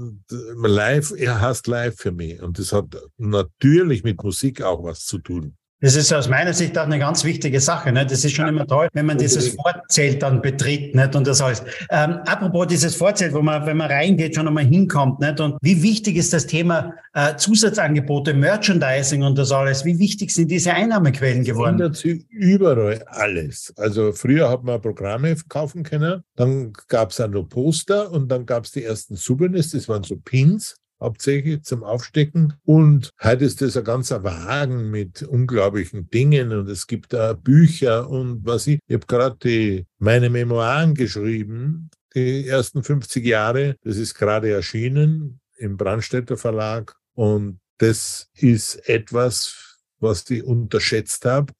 [0.62, 2.42] live, er heißt live für mich.
[2.42, 5.56] Und das hat natürlich mit Musik auch was zu tun.
[5.80, 7.92] Das ist aus meiner Sicht auch eine ganz wichtige Sache.
[7.92, 8.06] Ne?
[8.06, 11.14] Das ist schon immer toll, wenn man dieses Vorzelt dann betritt nicht?
[11.14, 11.62] und das alles.
[11.90, 15.20] Ähm, apropos dieses Vorzelt, wo man, wenn man reingeht, schon einmal hinkommt.
[15.20, 15.38] Nicht?
[15.38, 19.84] Und wie wichtig ist das Thema äh, Zusatzangebote, Merchandising und das alles?
[19.84, 21.74] Wie wichtig sind diese Einnahmequellen geworden?
[21.74, 23.74] Ändert sich überall alles.
[23.76, 28.46] Also früher hat man Programme kaufen können, dann gab es auch noch Poster und dann
[28.46, 32.54] gab es die ersten Souvenirs, das waren so Pins hauptsächlich zum Aufstecken.
[32.64, 38.08] Und heute ist das ein ganzer Wagen mit unglaublichen Dingen und es gibt da Bücher
[38.08, 43.76] und was ich, ich habe gerade meine Memoiren geschrieben, die ersten 50 Jahre.
[43.82, 51.52] Das ist gerade erschienen im Brandstätter Verlag und das ist etwas, was ich unterschätzt habe.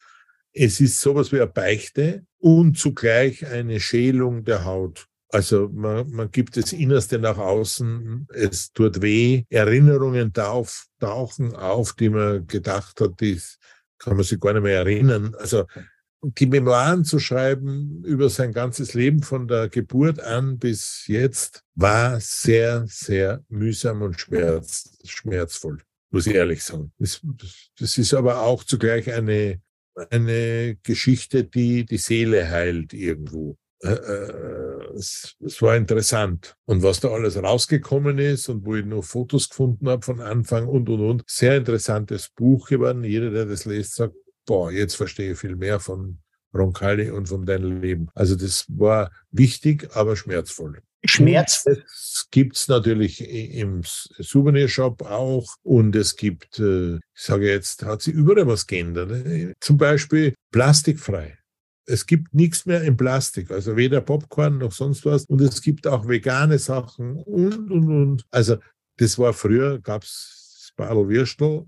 [0.53, 5.07] Es ist sowas wie eine Beichte und zugleich eine Schälung der Haut.
[5.31, 11.95] Also man, man gibt das Innerste nach außen, es tut weh, Erinnerungen tauf, tauchen auf,
[11.95, 13.41] die man gedacht hat, die
[13.99, 15.35] kann man sich gar nicht mehr erinnern.
[15.39, 15.65] Also
[16.23, 22.21] die Memoiren zu schreiben über sein ganzes Leben von der Geburt an bis jetzt war
[22.21, 25.79] sehr, sehr mühsam und schmerz, schmerzvoll,
[26.11, 26.93] muss ich ehrlich sagen.
[26.99, 27.21] Das,
[27.79, 29.61] das ist aber auch zugleich eine,
[30.11, 33.57] eine Geschichte, die die Seele heilt irgendwo.
[33.83, 36.57] Äh, äh, es, es, war interessant.
[36.65, 40.67] Und was da alles rausgekommen ist und wo ich noch Fotos gefunden habe von Anfang
[40.67, 41.23] und, und, und.
[41.27, 43.05] Sehr interessantes Buch geworden.
[43.05, 44.15] Jeder, der das liest, sagt,
[44.47, 46.19] boah, jetzt verstehe ich viel mehr von
[46.55, 48.09] Roncalli und von deinem Leben.
[48.15, 50.81] Also das war wichtig, aber schmerzvoll.
[51.05, 51.85] Schmerzvoll.
[51.85, 58.15] Das gibt's natürlich im Souvenirshop auch und es gibt, äh, ich sage jetzt, hat sich
[58.15, 59.11] überall was geändert.
[59.11, 59.53] Ne?
[59.61, 61.39] Zum Beispiel plastikfrei
[61.87, 65.25] es gibt nichts mehr in Plastik, also weder Popcorn noch sonst was.
[65.27, 68.25] Und es gibt auch vegane Sachen und, und, und.
[68.31, 68.57] Also
[68.97, 71.67] das war früher, gab es Würstel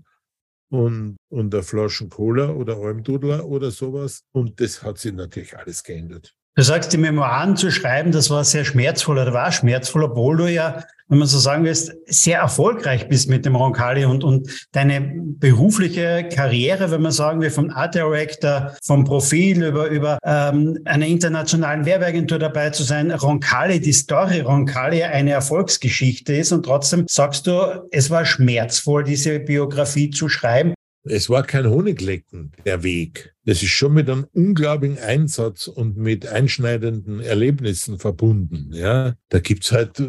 [0.69, 4.23] und, und der Flaschen Cola oder Almdudler oder sowas.
[4.31, 6.35] Und das hat sich natürlich alles geändert.
[6.59, 10.51] Du sagst, die Memoiren zu schreiben, das war sehr schmerzvoll oder war schmerzvoll, obwohl du
[10.51, 14.99] ja, wenn man so sagen willst, sehr erfolgreich bist mit dem Roncalli und, und deine
[15.39, 21.05] berufliche Karriere, wenn man sagen will, vom Art Director, vom Profil über, über ähm, einer
[21.05, 27.47] internationalen Werbeagentur dabei zu sein, Roncalli, die Story Roncalli eine Erfolgsgeschichte ist und trotzdem sagst
[27.47, 30.73] du, es war schmerzvoll, diese Biografie zu schreiben.
[31.03, 33.33] Es war kein Honiglecken, der Weg.
[33.45, 38.71] Das ist schon mit einem unglaublichen Einsatz und mit einschneidenden Erlebnissen verbunden.
[38.73, 40.01] Ja, da gibt's halt,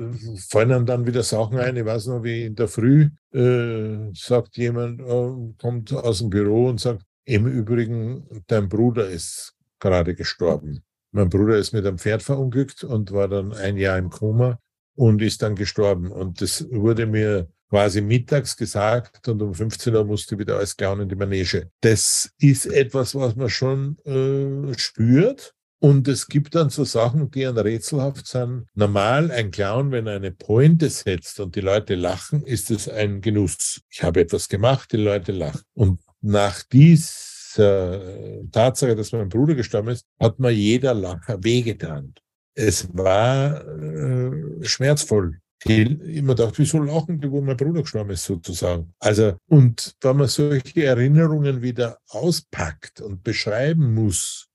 [0.48, 1.76] fallen einem dann wieder Sachen ein.
[1.76, 6.68] Ich weiß noch, wie in der Früh äh, sagt jemand, äh, kommt aus dem Büro
[6.68, 10.82] und sagt, im Übrigen, dein Bruder ist gerade gestorben.
[11.12, 14.58] Mein Bruder ist mit einem Pferd verunglückt und war dann ein Jahr im Koma
[14.96, 16.10] und ist dann gestorben.
[16.10, 21.00] Und das wurde mir quasi mittags gesagt und um 15 Uhr musste wieder alles klauen
[21.00, 21.70] in die Manege.
[21.80, 25.54] Das ist etwas, was man schon äh, spürt.
[25.82, 28.66] Und es gibt dann so Sachen, die dann rätselhaft sind.
[28.74, 33.22] Normal ein Clown, wenn er eine Pointe setzt und die Leute lachen, ist es ein
[33.22, 33.80] Genuss.
[33.88, 35.62] Ich habe etwas gemacht, die Leute lachen.
[35.72, 42.14] Und nach dieser Tatsache, dass mein Bruder gestorben ist, hat mir jeder Lacher wehgetan.
[42.54, 45.82] Es war äh, schmerzvoll die
[46.16, 48.92] immer dachte, wieso lachen die, wo mein Bruder gestorben ist, sozusagen.
[48.98, 54.48] Also, und wenn man solche Erinnerungen wieder auspackt und beschreiben muss,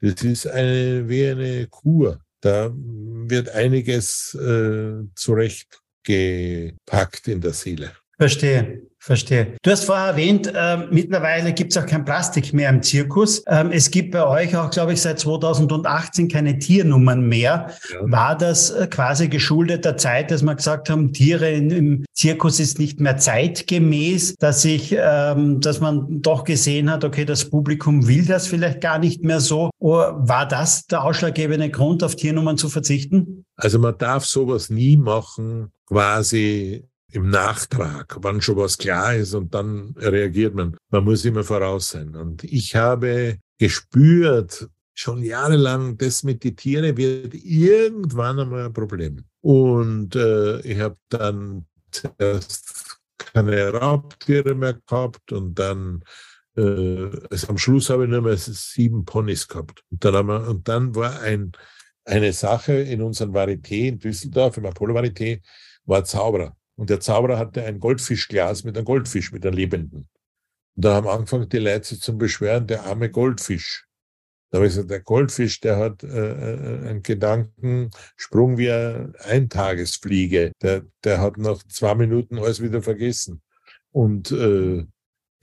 [0.00, 2.20] das ist eine, wie eine Kur.
[2.40, 7.92] Da wird einiges äh, zurechtgepackt in der Seele.
[8.16, 8.89] Verstehe.
[9.02, 9.56] Verstehe.
[9.62, 13.42] Du hast vorher erwähnt, äh, mittlerweile gibt es auch kein Plastik mehr im Zirkus.
[13.46, 17.70] Ähm, es gibt bei euch auch, glaube ich, seit 2018 keine Tiernummern mehr.
[17.90, 17.98] Ja.
[18.02, 22.60] War das äh, quasi geschuldet der Zeit, dass wir gesagt haben, Tiere in, im Zirkus
[22.60, 28.06] ist nicht mehr zeitgemäß, dass ich, ähm, dass man doch gesehen hat, okay, das Publikum
[28.06, 29.70] will das vielleicht gar nicht mehr so.
[29.78, 33.46] Oder war das der ausschlaggebende Grund, auf Tiernummern zu verzichten?
[33.56, 39.54] Also man darf sowas nie machen, quasi im Nachtrag, wann schon was klar ist und
[39.54, 40.76] dann reagiert man.
[40.90, 42.14] Man muss immer voraus sein.
[42.14, 49.24] Und ich habe gespürt, schon jahrelang, das mit den Tieren wird irgendwann einmal ein Problem.
[49.40, 56.02] Und äh, ich habe dann zuerst keine Raubtiere mehr gehabt und dann
[56.56, 59.84] äh, also am Schluss habe ich nur mehr sieben Ponys gehabt.
[59.90, 61.52] Und dann, haben wir, und dann war ein,
[62.04, 65.40] eine Sache in unserem Varieté in Düsseldorf, im Apollo Varieté,
[65.84, 66.56] war Zauberer.
[66.80, 70.08] Und der Zauberer hatte ein Goldfischglas mit einem Goldfisch, mit einem lebenden.
[70.76, 73.86] Und da haben angefangen die Leute zum Beschweren, der arme Goldfisch.
[74.50, 80.52] Da habe ich gesagt, der Goldfisch, der hat äh, äh einen Gedankensprung wie eine Eintagesfliege.
[80.62, 83.42] Der, der hat nach zwei Minuten alles wieder vergessen.
[83.90, 84.86] Und äh,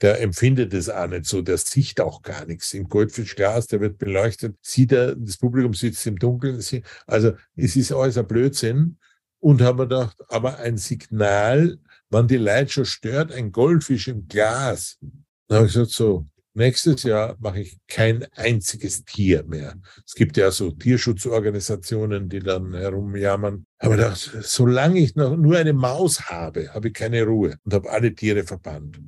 [0.00, 2.74] der empfindet es auch nicht so, der sieht auch gar nichts.
[2.74, 6.60] Im Goldfischglas, der wird beleuchtet, sieht er, das Publikum sitzt im Dunkeln.
[7.06, 8.98] Also es ist alles ein Blödsinn.
[9.40, 11.78] Und haben wir gedacht, aber ein Signal,
[12.10, 14.98] wann die Leute schon stört, ein Goldfisch im Glas.
[15.46, 19.74] Dann habe ich gesagt, so, nächstes Jahr mache ich kein einziges Tier mehr.
[20.04, 23.64] Es gibt ja so Tierschutzorganisationen, die dann herumjammern.
[23.78, 27.90] Aber gedacht, solange ich noch nur eine Maus habe, habe ich keine Ruhe und habe
[27.90, 29.00] alle Tiere verbannt.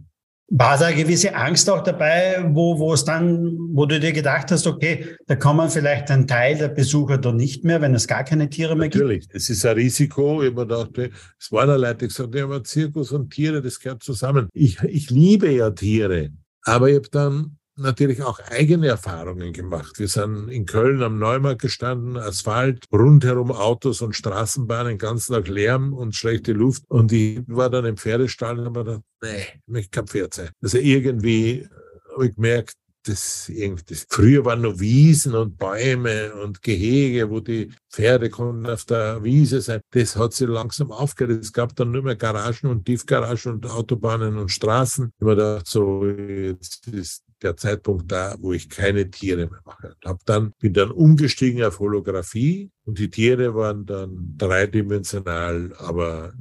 [0.52, 4.50] War da eine gewisse Angst auch dabei, wo, wo es dann, wo du dir gedacht
[4.50, 8.24] hast, okay, da kommen vielleicht ein Teil der Besucher da nicht mehr, wenn es gar
[8.24, 9.20] keine Tiere mehr Natürlich.
[9.20, 9.34] gibt?
[9.34, 10.42] Natürlich, es ist ein Risiko.
[10.42, 14.02] Ich mir dachte, es waren Leute, die gesagt haben, ja, Zirkus und Tiere, das gehört
[14.02, 14.48] zusammen.
[14.52, 16.30] Ich, ich liebe ja Tiere.
[16.64, 19.98] Aber ich habe dann natürlich auch eigene Erfahrungen gemacht.
[19.98, 25.92] Wir sind in Köln am Neumarkt gestanden, Asphalt, rundherum Autos und Straßenbahnen, ganzen Tag Lärm
[25.92, 26.84] und schlechte Luft.
[26.88, 30.50] Und ich war dann im Pferdestall und habe gedacht, nee, ich möchte kein Pferd sein.
[30.62, 31.68] Also irgendwie
[32.12, 37.72] habe ich gemerkt, das irgendwie, früher waren nur Wiesen und Bäume und Gehege, wo die
[37.90, 39.80] Pferde konnten auf der Wiese sein.
[39.90, 41.42] Das hat sich langsam aufgehört.
[41.42, 45.12] Es gab dann nur mehr Garagen und Tiefgaragen und Autobahnen und Straßen.
[45.16, 49.94] Ich habe gedacht, so, jetzt ist der Zeitpunkt da, wo ich keine Tiere mehr mache.
[50.04, 56.32] Hab dann, bin dann umgestiegen auf Holographie und die Tiere waren dann dreidimensional, aber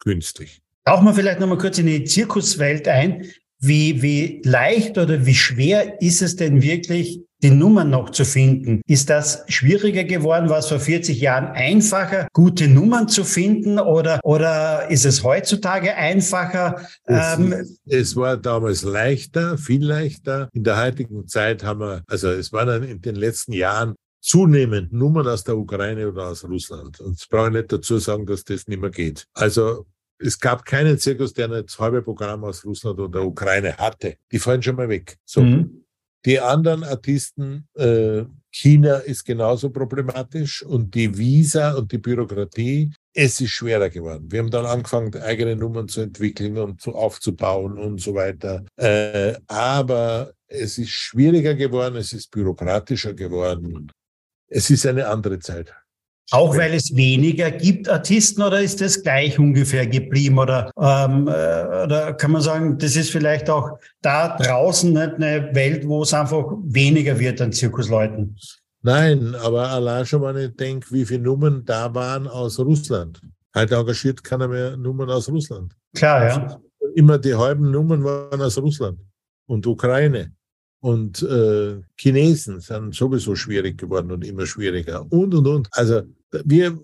[0.00, 0.60] günstig.
[0.84, 3.26] Tauchen wir vielleicht nochmal kurz in die Zirkuswelt ein.
[3.60, 8.82] Wie, wie leicht oder wie schwer ist es denn wirklich, die Nummern noch zu finden?
[8.86, 10.48] Ist das schwieriger geworden?
[10.48, 13.78] War es vor 40 Jahren einfacher, gute Nummern zu finden?
[13.78, 16.80] Oder, oder ist es heutzutage einfacher?
[17.04, 17.54] Es, ähm,
[17.86, 20.48] es war damals leichter, viel leichter.
[20.52, 24.92] In der heutigen Zeit haben wir, also es waren dann in den letzten Jahren zunehmend
[24.92, 27.00] Nummern aus der Ukraine oder aus Russland.
[27.00, 29.26] Und ich brauche nicht dazu sagen, dass das nicht mehr geht.
[29.32, 29.86] Also
[30.18, 34.16] es gab keinen Zirkus, der nicht halbe Programm aus Russland oder Ukraine hatte.
[34.32, 35.16] Die fallen schon mal weg.
[35.24, 35.40] So.
[35.42, 35.84] Mhm.
[36.24, 43.40] Die anderen Artisten, äh, China ist genauso problematisch und die Visa und die Bürokratie, es
[43.40, 44.30] ist schwerer geworden.
[44.30, 48.64] Wir haben dann angefangen, eigene Nummern zu entwickeln und zu, aufzubauen und so weiter.
[48.76, 53.90] Äh, aber es ist schwieriger geworden, es ist bürokratischer geworden.
[54.48, 55.74] Es ist eine andere Zeit.
[56.30, 60.38] Auch weil es weniger gibt Artisten oder ist das gleich ungefähr geblieben?
[60.38, 65.54] Oder, ähm, äh, oder kann man sagen, das ist vielleicht auch da draußen nicht eine
[65.54, 68.36] Welt, wo es einfach weniger wird an Zirkusleuten?
[68.82, 73.20] Nein, aber allein schon mal ich denke, wie viele Nummern da waren aus Russland.
[73.56, 75.72] Heute engagiert keiner mehr Nummern aus Russland.
[75.94, 76.60] Klar, ja.
[76.94, 78.98] Immer die halben Nummern waren aus Russland
[79.46, 80.32] und Ukraine.
[80.80, 85.04] Und äh, Chinesen sind sowieso schwierig geworden und immer schwieriger.
[85.10, 85.68] Und, und, und.
[85.72, 86.02] Also
[86.44, 86.78] wir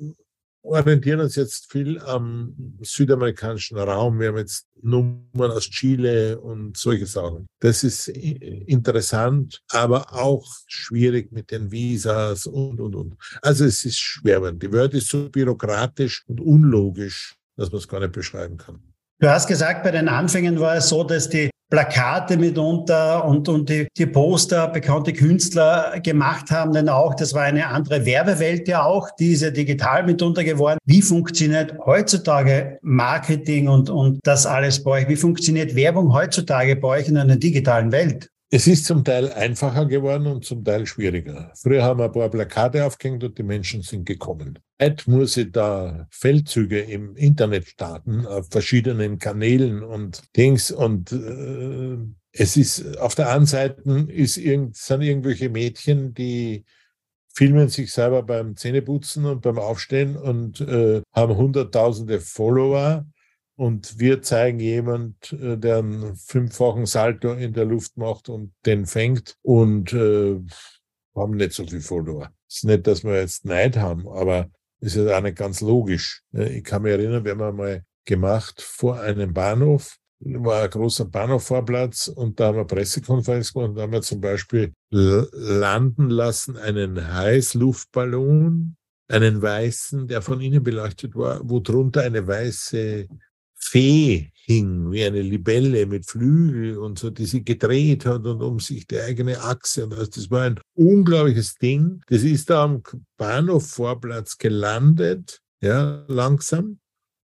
[0.65, 4.19] orientieren uns jetzt viel am südamerikanischen Raum.
[4.19, 7.47] Wir haben jetzt Nummern aus Chile und solche Sachen.
[7.61, 13.15] Das ist interessant, aber auch schwierig mit den Visas und, und, und.
[13.43, 14.53] Also es ist schwer.
[14.53, 18.83] Die Welt ist so bürokratisch und unlogisch, dass man es gar nicht beschreiben kann.
[19.21, 23.69] Du hast gesagt, bei den Anfängen war es so, dass die Plakate mitunter und, und
[23.69, 28.85] die, die Poster bekannte Künstler gemacht haben, denn auch das war eine andere Werbewelt ja
[28.85, 30.79] auch, diese digital mitunter geworden.
[30.85, 35.09] Wie funktioniert heutzutage Marketing und, und das alles bei euch?
[35.09, 38.31] Wie funktioniert Werbung heutzutage bei euch in einer digitalen Welt?
[38.51, 41.51] Es ist zum Teil einfacher geworden und zum Teil schwieriger.
[41.57, 44.59] Früher haben wir ein paar Plakate aufgehängt und die Menschen sind gekommen.
[44.81, 50.71] Heute muss ich da Feldzüge im Internet starten, auf verschiedenen Kanälen und Dings.
[50.71, 51.97] Und äh,
[52.33, 56.65] es ist auf der einen Seite ist irgend, sind irgendwelche Mädchen, die
[57.35, 63.07] filmen sich selber beim Zähneputzen und beim Aufstehen und äh, haben hunderttausende Follower
[63.57, 68.87] und wir zeigen jemand, äh, der einen fünffachen Salto in der Luft macht und den
[68.87, 70.41] fängt und äh,
[71.15, 72.31] haben nicht so viel Follower.
[72.49, 76.23] Es ist nicht, dass wir jetzt Neid haben, aber es ist auch nicht ganz logisch.
[76.35, 81.05] Äh, ich kann mich erinnern, wir haben einmal gemacht vor einem Bahnhof, war ein großer
[81.05, 86.57] Bahnhofvorplatz und da haben wir Pressekonferenz gemacht und da haben wir zum Beispiel landen lassen
[86.57, 88.77] einen Heißluftballon,
[89.09, 93.07] einen weißen, der von innen beleuchtet war, wo drunter eine weiße
[93.67, 98.61] Fee hing, wie eine Libelle mit Flügel und so, die sich gedreht hat und um
[98.61, 99.85] sich die eigene Achse.
[99.85, 102.03] Und das war ein unglaubliches Ding.
[102.09, 102.83] Das ist da am
[103.17, 106.79] Bahnhofvorplatz gelandet, ja, langsam.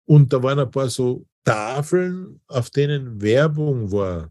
[0.06, 4.30] Und da waren ein paar so Tafeln, auf denen Werbung war,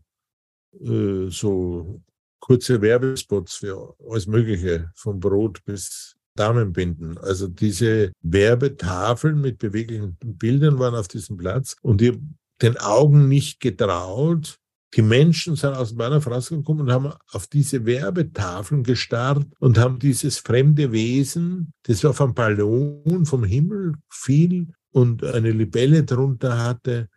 [0.81, 2.01] äh, so
[2.39, 7.17] kurze Werbespots für alles Mögliche, von Brot bis Damenbinden.
[7.17, 12.19] Also diese Werbetafeln mit beweglichen Bildern waren auf diesem Platz und habe
[12.61, 14.59] den Augen nicht getraut,
[14.95, 19.99] Die Menschen sind aus dem Bahnhof rausgekommen und haben auf diese Werbetafeln gestarrt und haben
[19.99, 27.07] dieses fremde Wesen, das auf einem Ballon vom Himmel fiel und eine Libelle drunter hatte,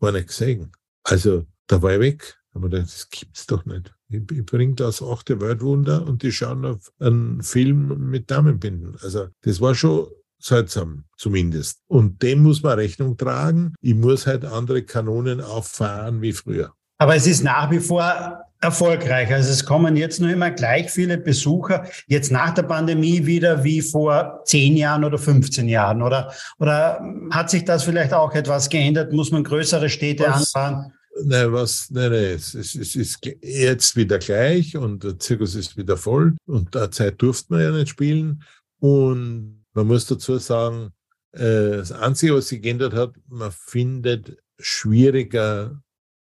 [0.00, 0.72] gar nicht gesehen.
[1.02, 2.40] Also da war ich weg.
[2.54, 3.92] Aber das gibt's doch nicht.
[4.08, 8.96] Ich, ich bringe das achte Weltwunder und die schauen auf einen Film mit Damenbinden.
[9.02, 10.06] Also das war schon
[10.38, 11.80] seltsam zumindest.
[11.88, 13.74] Und dem muss man Rechnung tragen.
[13.80, 16.72] Ich muss halt andere Kanonen auffahren wie früher.
[16.98, 19.32] Aber es ist nach wie vor erfolgreich.
[19.32, 23.82] Also es kommen jetzt nur immer gleich viele Besucher, jetzt nach der Pandemie wieder wie
[23.82, 26.02] vor zehn Jahren oder 15 Jahren.
[26.02, 27.00] Oder, oder
[27.30, 29.12] hat sich das vielleicht auch etwas geändert?
[29.12, 30.92] Muss man größere Städte was, anfahren?
[31.22, 35.76] Nein, was, nein, nein, es, es, es, ist jetzt wieder gleich und der Zirkus ist
[35.76, 38.42] wieder voll und der Zeit durfte man ja nicht spielen.
[38.80, 40.92] Und man muss dazu sagen,
[41.32, 45.80] äh, das Einzige, was sich geändert hat, man findet schwieriger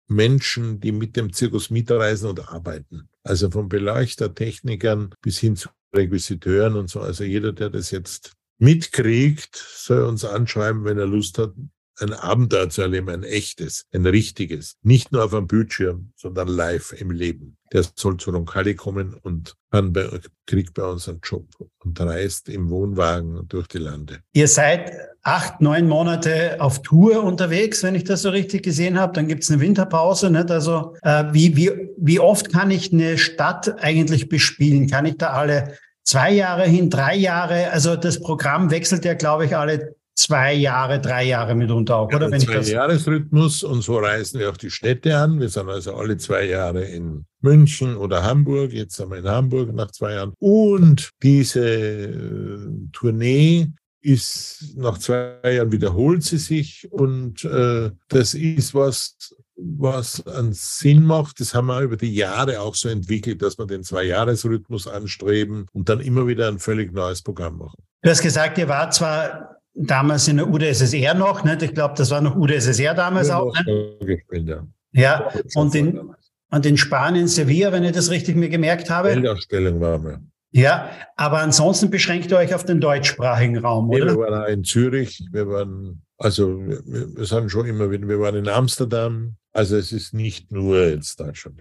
[0.06, 3.08] Menschen, die mit dem Zirkus mitreisen und arbeiten.
[3.22, 7.00] Also von Beleuchtertechnikern bis hin zu Requisiteuren und so.
[7.00, 11.52] Also jeder, der das jetzt mitkriegt, soll uns anschreiben, wenn er Lust hat,
[12.00, 14.76] ein Abenteuer zu erleben, ein echtes, ein richtiges.
[14.82, 17.56] Nicht nur auf einem Bildschirm, sondern live im Leben.
[17.72, 20.08] Der soll zu Roncalli kommen und kann bei,
[20.46, 21.46] kriegt bei uns einen Job
[21.84, 24.20] und reist im Wohnwagen durch die Lande.
[24.32, 24.92] Ihr seid
[25.22, 29.12] acht, neun Monate auf Tour unterwegs, wenn ich das so richtig gesehen habe.
[29.14, 30.30] Dann gibt's eine Winterpause.
[30.30, 30.50] Nicht?
[30.50, 34.88] Also äh, wie, wie, wie oft kann ich eine Stadt eigentlich bespielen?
[34.88, 37.70] Kann ich da alle zwei Jahre hin, drei Jahre?
[37.70, 42.16] Also das Programm wechselt ja, glaube ich, alle zwei Jahre, drei Jahre mitunter auch, ja,
[42.16, 42.30] oder?
[42.30, 45.40] Wenn zwei Jahresrhythmus und so reisen wir auch die Städte an.
[45.40, 48.72] Wir sind also alle zwei Jahre in München oder Hamburg.
[48.72, 50.32] Jetzt sind wir in Hamburg nach zwei Jahren.
[50.38, 52.58] Und diese äh,
[52.92, 53.68] Tournee
[54.00, 59.16] ist nach zwei Jahren wiederholt sie sich und äh, das ist was,
[59.56, 61.40] was einen Sinn macht.
[61.40, 65.88] Das haben wir über die Jahre auch so entwickelt, dass wir den Zwei-Jahres-Rhythmus anstreben und
[65.88, 67.82] dann immer wieder ein völlig neues Programm machen.
[68.02, 71.62] Du hast gesagt, ihr wart zwar damals in der UdSSR noch, nicht?
[71.62, 73.52] ich glaube, das war noch UdSSR damals ja, auch.
[74.00, 74.66] Gespielt, ja.
[74.92, 76.14] ja, und in,
[76.50, 79.08] und in Spanien, Sevilla, wenn ich das richtig mir gemerkt habe.
[79.08, 80.20] Weltausstellung waren wir.
[80.52, 84.06] Ja, aber ansonsten beschränkt ihr euch auf den deutschsprachigen Raum, oder?
[84.06, 88.20] wir waren auch in Zürich, wir waren, also wir, wir sind schon immer wieder, wir
[88.20, 91.60] waren in Amsterdam, also es ist nicht nur jetzt Deutschland.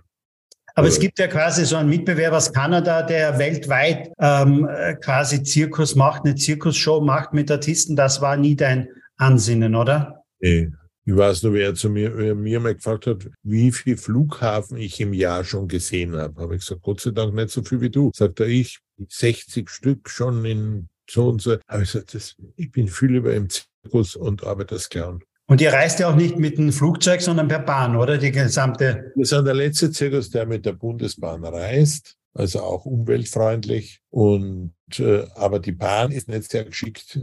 [0.75, 4.67] Aber es gibt ja quasi so einen Mitbewerber aus Kanada, der weltweit ähm,
[5.01, 7.95] quasi Zirkus macht, eine Zirkusshow macht mit Artisten.
[7.95, 10.23] Das war nie dein Ansinnen, oder?
[10.39, 10.71] Nee.
[11.05, 15.01] Ich weiß nur, wer zu mir, wer mir mal gefragt hat, wie viel Flughafen ich
[15.01, 16.41] im Jahr schon gesehen habe.
[16.41, 18.11] Habe ich gesagt, Gott sei Dank nicht so viel wie du.
[18.15, 21.57] Sagt er, ich 60 Stück schon in so und so.
[21.67, 25.21] Aber ich gesagt, das, ich bin viel über im Zirkus und arbeite als Clown.
[25.47, 28.17] Und ihr reist ja auch nicht mit dem Flugzeug, sondern per Bahn, oder?
[28.17, 29.11] Die gesamte.
[29.15, 34.01] Wir sind der letzte Zirkus, der mit der Bundesbahn reist, also auch umweltfreundlich.
[34.09, 37.19] Und äh, aber die Bahn ist nicht sehr geschickt,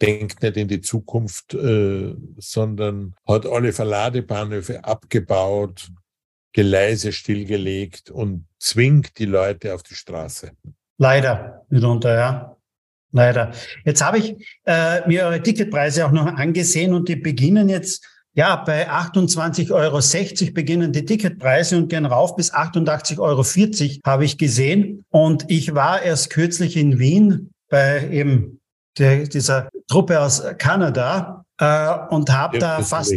[0.00, 5.90] denkt nicht in die Zukunft, äh, sondern hat alle Verladebahnhöfe abgebaut,
[6.52, 10.52] Gleise stillgelegt und zwingt die Leute auf die Straße.
[10.98, 12.55] Leider mitunter, ja.
[13.16, 13.52] Leider.
[13.86, 14.36] Jetzt habe ich
[14.66, 18.04] äh, mir eure Ticketpreise auch noch angesehen und die beginnen jetzt,
[18.34, 24.36] ja, bei 28,60 Euro beginnen die Ticketpreise und gehen rauf bis 88,40 Euro habe ich
[24.36, 25.06] gesehen.
[25.08, 28.60] Und ich war erst kürzlich in Wien bei eben
[28.98, 33.14] der, dieser Truppe aus Kanada äh, und habe da fast,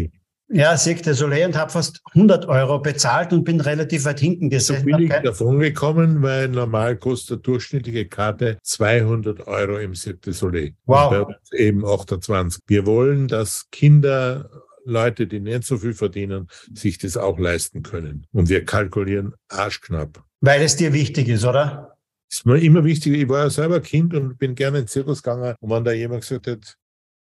[0.49, 4.49] ja, Cirque du Soleil und habe fast 100 Euro bezahlt und bin relativ weit hinten
[4.49, 4.79] gesessen.
[4.79, 10.73] So billig davon gekommen, weil normal kostet durchschnittliche Karte 200 Euro im Cirque du Soleil.
[10.85, 11.11] Wow.
[11.11, 12.63] Und bei uns eben 28.
[12.67, 14.49] Wir wollen, dass Kinder
[14.85, 18.25] Leute, die nicht so viel verdienen, sich das auch leisten können.
[18.31, 20.23] Und wir kalkulieren arschknapp.
[20.41, 21.95] Weil es dir wichtig ist, oder?
[22.31, 23.13] ist mir immer wichtig.
[23.13, 25.55] Ich war ja selber Kind und bin gerne in den Zirkus gegangen.
[25.59, 26.75] Und wenn da jemand gesagt hat,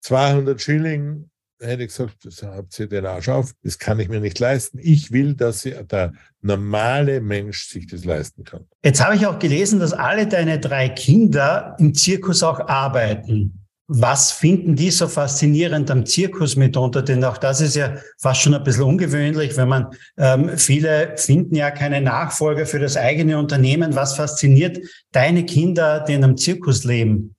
[0.01, 1.30] 200 Schilling
[1.62, 4.80] hätte ich gesagt, das habt ihr den Arsch auf, das kann ich mir nicht leisten.
[4.82, 8.66] Ich will, dass der normale Mensch sich das leisten kann.
[8.84, 13.57] Jetzt habe ich auch gelesen, dass alle deine drei Kinder im Zirkus auch arbeiten.
[13.93, 17.01] Was finden die so faszinierend am Zirkus mitunter?
[17.01, 19.88] Denn auch das ist ja fast schon ein bisschen ungewöhnlich, wenn man,
[20.18, 23.93] ähm, viele finden ja keine Nachfolger für das eigene Unternehmen.
[23.93, 24.80] Was fasziniert
[25.12, 27.36] deine Kinder, die in einem Zirkus leben?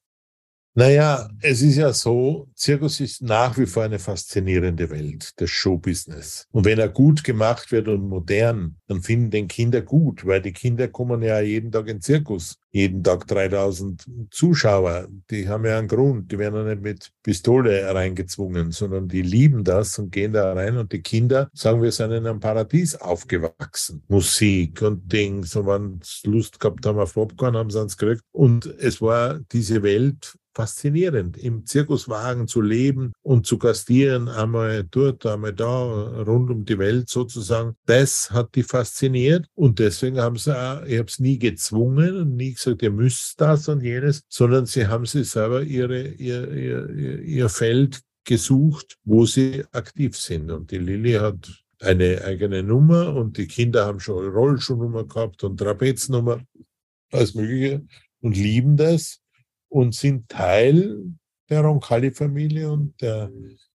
[0.75, 6.47] Naja, es ist ja so, Zirkus ist nach wie vor eine faszinierende Welt, das Showbusiness.
[6.53, 10.53] Und wenn er gut gemacht wird und modern, dann finden den Kinder gut, weil die
[10.53, 12.61] Kinder kommen ja jeden Tag in Zirkus.
[12.71, 15.09] jeden Tag 3000 Zuschauer.
[15.29, 16.31] Die haben ja einen Grund.
[16.31, 20.77] Die werden ja nicht mit Pistole reingezwungen, sondern die lieben das und gehen da rein.
[20.77, 24.05] Und die Kinder sagen, wir sind in einem Paradies aufgewachsen.
[24.07, 25.57] Musik und Dings.
[25.57, 28.23] Und wenn sie Lust gehabt haben auf Popcorn, haben sie uns gekriegt.
[28.31, 35.25] Und es war diese Welt faszinierend, im Zirkuswagen zu leben und zu gastieren, einmal dort,
[35.25, 37.75] einmal da, rund um die Welt sozusagen.
[37.87, 42.37] Das hat die fasziniert und deswegen haben sie auch, ich habe es nie gezwungen und
[42.37, 47.23] nie gesagt, ihr müsst das und jenes, sondern sie haben sie selber ihre, ihr, ihr,
[47.23, 50.51] ihr Feld gesucht, wo sie aktiv sind.
[50.51, 55.57] Und die Lilly hat eine eigene Nummer und die Kinder haben schon Rollschuhnummer gehabt und
[55.57, 56.43] Trapeznummer,
[57.11, 57.83] alles Mögliche
[58.21, 59.21] und lieben das
[59.69, 61.15] und sind Teil
[61.49, 63.30] der Roncalli-Familie und der,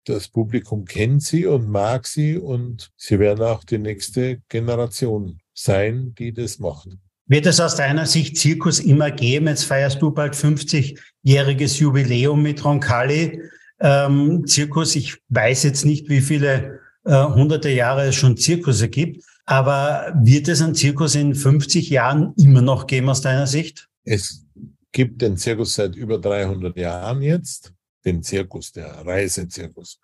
[0.05, 6.13] das Publikum kennt sie und mag sie und sie werden auch die nächste Generation sein,
[6.17, 6.89] die das macht.
[7.25, 9.47] Wird es aus deiner Sicht Zirkus immer geben?
[9.47, 13.41] Jetzt feierst du bald 50-jähriges Jubiläum mit Roncalli.
[13.79, 19.23] Ähm, Zirkus, ich weiß jetzt nicht, wie viele äh, hunderte Jahre es schon Zirkusse gibt,
[19.45, 23.87] aber wird es einen Zirkus in 50 Jahren immer noch geben aus deiner Sicht?
[24.03, 24.42] Es
[24.93, 27.73] gibt den Zirkus seit über 300 Jahren jetzt,
[28.05, 29.99] den Zirkus, der Reisezirkus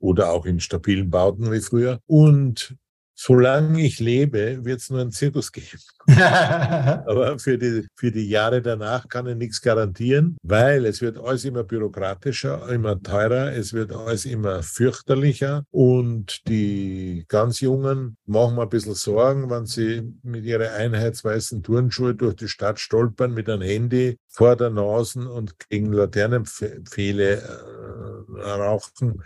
[0.00, 2.00] oder auch in stabilen Bauten wie früher.
[2.06, 2.76] Und
[3.22, 5.78] solange ich lebe, wird es nur einen Zirkus geben.
[6.06, 11.44] Aber für die, für die Jahre danach kann ich nichts garantieren, weil es wird alles
[11.44, 18.62] immer bürokratischer, immer teurer, es wird alles immer fürchterlicher und die ganz Jungen machen mir
[18.62, 23.60] ein bisschen Sorgen, wenn sie mit ihren einheitsweißen Turnschuhe durch die Stadt stolpern mit einem
[23.60, 29.22] Handy vor der Nase und gegen Laternenpfähle äh, rauchen.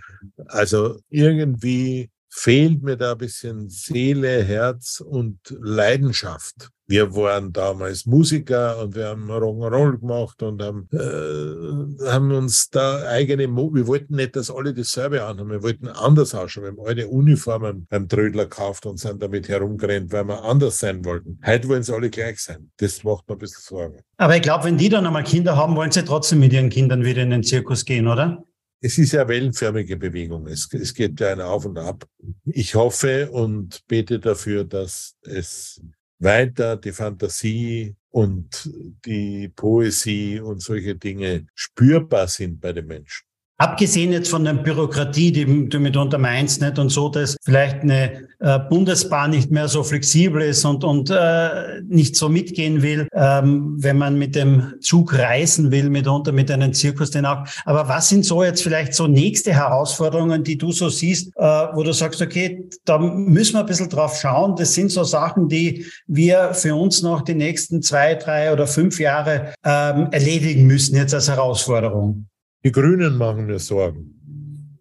[0.48, 6.68] Also irgendwie fehlt mir da ein bisschen Seele, Herz und Leidenschaft.
[6.86, 13.06] Wir waren damals Musiker und wir haben Rock'n'Roll gemacht und haben, äh, haben uns da
[13.06, 16.64] eigene, Mo wir wollten nicht, dass alle dasselbe anhaben, wir wollten anders ausschauen.
[16.64, 21.04] Wir haben alte Uniformen beim Trödler gekauft und sind damit herumgerannt, weil wir anders sein
[21.04, 21.38] wollten.
[21.46, 22.70] Heute wollen sie alle gleich sein.
[22.78, 24.00] Das macht mir ein bisschen Sorge.
[24.18, 27.04] Aber ich glaube, wenn die dann einmal Kinder haben, wollen sie trotzdem mit ihren Kindern
[27.04, 28.44] wieder in den Zirkus gehen, oder?
[28.84, 30.46] Es ist ja wellenförmige Bewegung.
[30.46, 32.06] Es, es geht ja ein Auf und Ab.
[32.44, 35.80] Ich hoffe und bete dafür, dass es
[36.18, 38.70] weiter die Fantasie und
[39.06, 43.24] die Poesie und solche Dinge spürbar sind bei den Menschen.
[43.56, 48.26] Abgesehen jetzt von der Bürokratie, die du mitunter meinst, nicht und so, dass vielleicht eine
[48.40, 53.76] äh, Bundesbahn nicht mehr so flexibel ist und, und äh, nicht so mitgehen will, ähm,
[53.78, 57.46] wenn man mit dem Zug reisen will, mitunter mit einem Zirkus den auch.
[57.64, 61.84] Aber was sind so jetzt vielleicht so nächste Herausforderungen, die du so siehst, äh, wo
[61.84, 64.56] du sagst, okay, da müssen wir ein bisschen drauf schauen.
[64.56, 68.98] Das sind so Sachen, die wir für uns noch die nächsten zwei, drei oder fünf
[68.98, 72.26] Jahre ähm, erledigen müssen jetzt als Herausforderung.
[72.64, 74.80] Die Grünen machen mir Sorgen.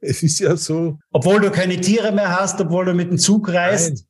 [0.00, 0.98] Es ist ja so.
[1.10, 4.06] Obwohl du keine Tiere mehr hast, obwohl du mit dem Zug reist.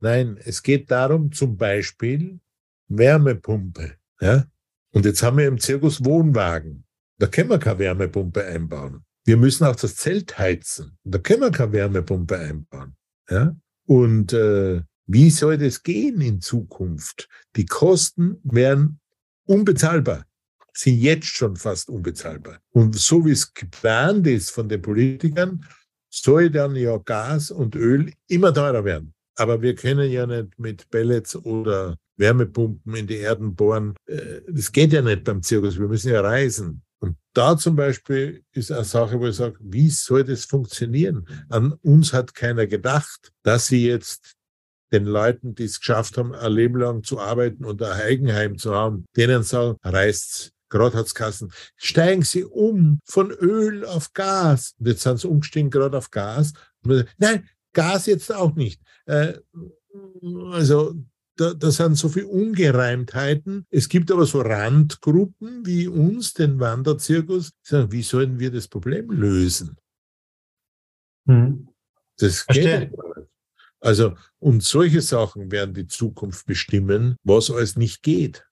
[0.00, 2.40] Nein, nein es geht darum, zum Beispiel
[2.88, 3.96] Wärmepumpe.
[4.20, 4.44] Ja?
[4.92, 6.84] Und jetzt haben wir im Zirkus Wohnwagen.
[7.18, 9.04] Da können wir keine Wärmepumpe einbauen.
[9.24, 10.98] Wir müssen auch das Zelt heizen.
[11.04, 12.96] Da können wir keine Wärmepumpe einbauen.
[13.30, 13.54] Ja?
[13.86, 17.28] Und äh, wie soll das gehen in Zukunft?
[17.54, 18.98] Die Kosten wären
[19.44, 20.26] unbezahlbar
[20.76, 22.58] sind jetzt schon fast unbezahlbar.
[22.70, 25.64] Und so wie es geplant ist von den Politikern,
[26.10, 29.12] soll dann ja Gas und Öl immer teurer werden.
[29.36, 33.94] Aber wir können ja nicht mit Pellets oder Wärmepumpen in die Erden bohren.
[34.06, 35.78] Äh, das geht ja nicht beim Zirkus.
[35.78, 36.82] Wir müssen ja reisen.
[36.98, 41.28] Und da zum Beispiel ist eine Sache, wo ich sage, wie soll das funktionieren?
[41.50, 44.36] An uns hat keiner gedacht, dass sie jetzt
[44.92, 48.74] den Leuten, die es geschafft haben, ein Leben lang zu arbeiten und ein Eigenheim zu
[48.74, 51.52] haben, denen sagen, reist's Gerade hat's Kassen.
[51.76, 54.74] Steigen Sie um von Öl auf Gas.
[54.78, 56.52] Und jetzt sind sie umgestiegen gerade auf Gas.
[57.18, 58.80] Nein, Gas jetzt auch nicht.
[59.06, 59.34] Äh,
[60.50, 60.94] also
[61.36, 63.66] da, da sind so viele Ungereimtheiten.
[63.70, 68.68] Es gibt aber so Randgruppen wie uns, den Wanderzirkus, die sagen, wie sollen wir das
[68.68, 69.76] Problem lösen?
[71.26, 71.68] Hm.
[72.18, 73.02] Das geht nicht.
[73.80, 78.45] Also, und solche Sachen werden die Zukunft bestimmen, was alles nicht geht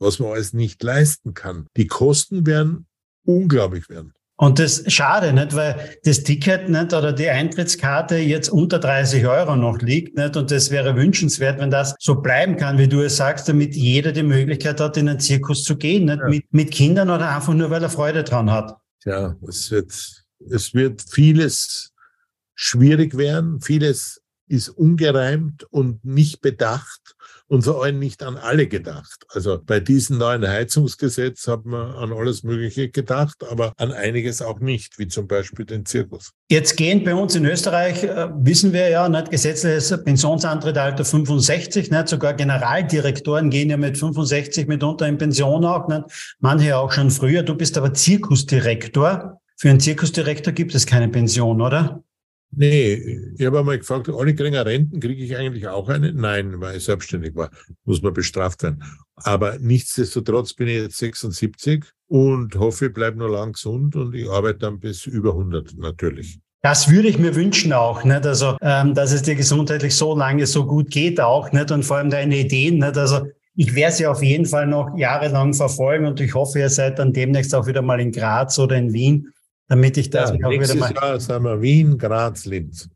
[0.00, 1.66] was man alles nicht leisten kann.
[1.76, 2.86] Die Kosten werden
[3.24, 4.12] unglaublich werden.
[4.36, 9.54] Und das schade, nicht, weil das Ticket nicht oder die Eintrittskarte jetzt unter 30 Euro
[9.54, 10.34] noch liegt, nicht?
[10.34, 14.12] Und das wäre wünschenswert, wenn das so bleiben kann, wie du es sagst, damit jeder
[14.12, 16.20] die Möglichkeit hat, in einen Zirkus zu gehen, nicht?
[16.20, 16.28] Ja.
[16.28, 18.78] Mit, mit Kindern oder einfach nur, weil er Freude dran hat.
[19.04, 19.92] Ja, es wird,
[20.50, 21.92] es wird vieles
[22.54, 27.14] schwierig werden, vieles ist ungereimt und nicht bedacht
[27.50, 29.24] und vor allem nicht an alle gedacht.
[29.28, 34.60] Also bei diesem neuen Heizungsgesetz hat man an alles Mögliche gedacht, aber an einiges auch
[34.60, 36.30] nicht, wie zum Beispiel den Zirkus.
[36.48, 42.08] Jetzt gehen bei uns in Österreich, äh, wissen wir ja, nicht gesetzliches Pensionsantrittsalter 65, nicht
[42.08, 46.36] sogar Generaldirektoren gehen ja mit 65 mitunter in Pension auch, nicht?
[46.38, 47.42] manche auch schon früher.
[47.42, 49.40] Du bist aber Zirkusdirektor.
[49.56, 52.04] Für einen Zirkusdirektor gibt es keine Pension, oder?
[52.52, 56.12] Nee, ich habe einmal gefragt, alle kriegen Renten, kriege ich eigentlich auch eine?
[56.12, 57.50] Nein, weil ich selbstständig war,
[57.84, 58.82] muss man bestraft werden.
[59.14, 64.28] Aber nichtsdestotrotz bin ich jetzt 76 und hoffe, ich bleibe noch lang gesund und ich
[64.28, 66.40] arbeite dann bis über 100 natürlich.
[66.62, 68.26] Das würde ich mir wünschen auch, nicht?
[68.26, 71.70] Also, ähm, dass es dir gesundheitlich so lange so gut geht auch, nicht?
[71.70, 72.98] Und vor allem deine Ideen, nicht?
[72.98, 76.98] Also, ich werde sie auf jeden Fall noch jahrelang verfolgen und ich hoffe, ihr seid
[76.98, 79.32] dann demnächst auch wieder mal in Graz oder in Wien
[79.70, 80.92] damit ich das ja, auch wieder mal.
[80.92, 82.88] Jahr sind wir Wien, Graz, Linz.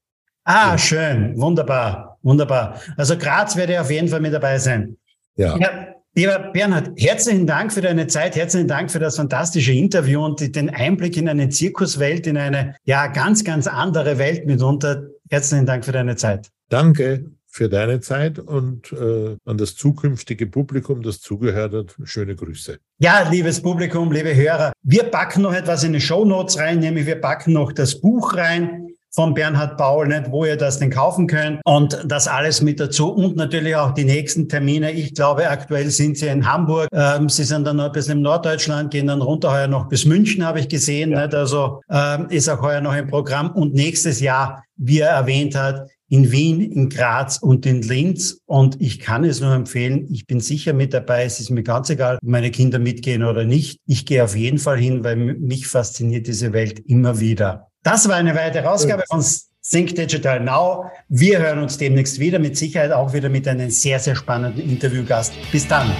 [0.42, 0.78] Ah, ja.
[0.78, 2.80] schön, wunderbar, wunderbar.
[2.96, 4.96] Also Graz werde ich auf jeden Fall mit dabei sein.
[5.36, 5.56] Ja.
[5.56, 5.94] ja.
[6.16, 10.70] Lieber Bernhard, herzlichen Dank für deine Zeit, herzlichen Dank für das fantastische Interview und den
[10.70, 15.04] Einblick in eine Zirkuswelt, in eine ja ganz, ganz andere Welt mitunter.
[15.30, 16.50] Herzlichen Dank für deine Zeit.
[16.68, 17.24] Danke
[17.54, 22.78] für deine Zeit und äh, an das zukünftige Publikum, das zugehört hat, schöne Grüße.
[22.98, 27.06] Ja, liebes Publikum, liebe Hörer, wir packen noch etwas in die Show Notes rein, nämlich
[27.06, 31.28] wir packen noch das Buch rein von Bernhard Paul, nicht, wo ihr das denn kaufen
[31.28, 34.90] könnt und das alles mit dazu und natürlich auch die nächsten Termine.
[34.90, 36.88] Ich glaube, aktuell sind sie in Hamburg.
[36.92, 40.04] Ähm, sie sind dann noch ein bisschen im Norddeutschland, gehen dann runter heuer noch bis
[40.06, 41.12] München, habe ich gesehen.
[41.12, 41.22] Ja.
[41.22, 41.36] Nicht?
[41.36, 45.88] Also ähm, ist auch heuer noch im Programm und nächstes Jahr, wie er erwähnt hat,
[46.08, 48.38] in Wien, in Graz und in Linz.
[48.46, 51.24] Und ich kann es nur empfehlen, ich bin sicher mit dabei.
[51.24, 53.80] Es ist mir ganz egal, ob meine Kinder mitgehen oder nicht.
[53.86, 57.68] Ich gehe auf jeden Fall hin, weil mich fasziniert diese Welt immer wieder.
[57.82, 59.22] Das war eine weitere Ausgabe von
[59.68, 60.90] Think Digital Now.
[61.08, 65.32] Wir hören uns demnächst wieder, mit Sicherheit auch wieder mit einem sehr, sehr spannenden Interviewgast.
[65.50, 65.90] Bis dann.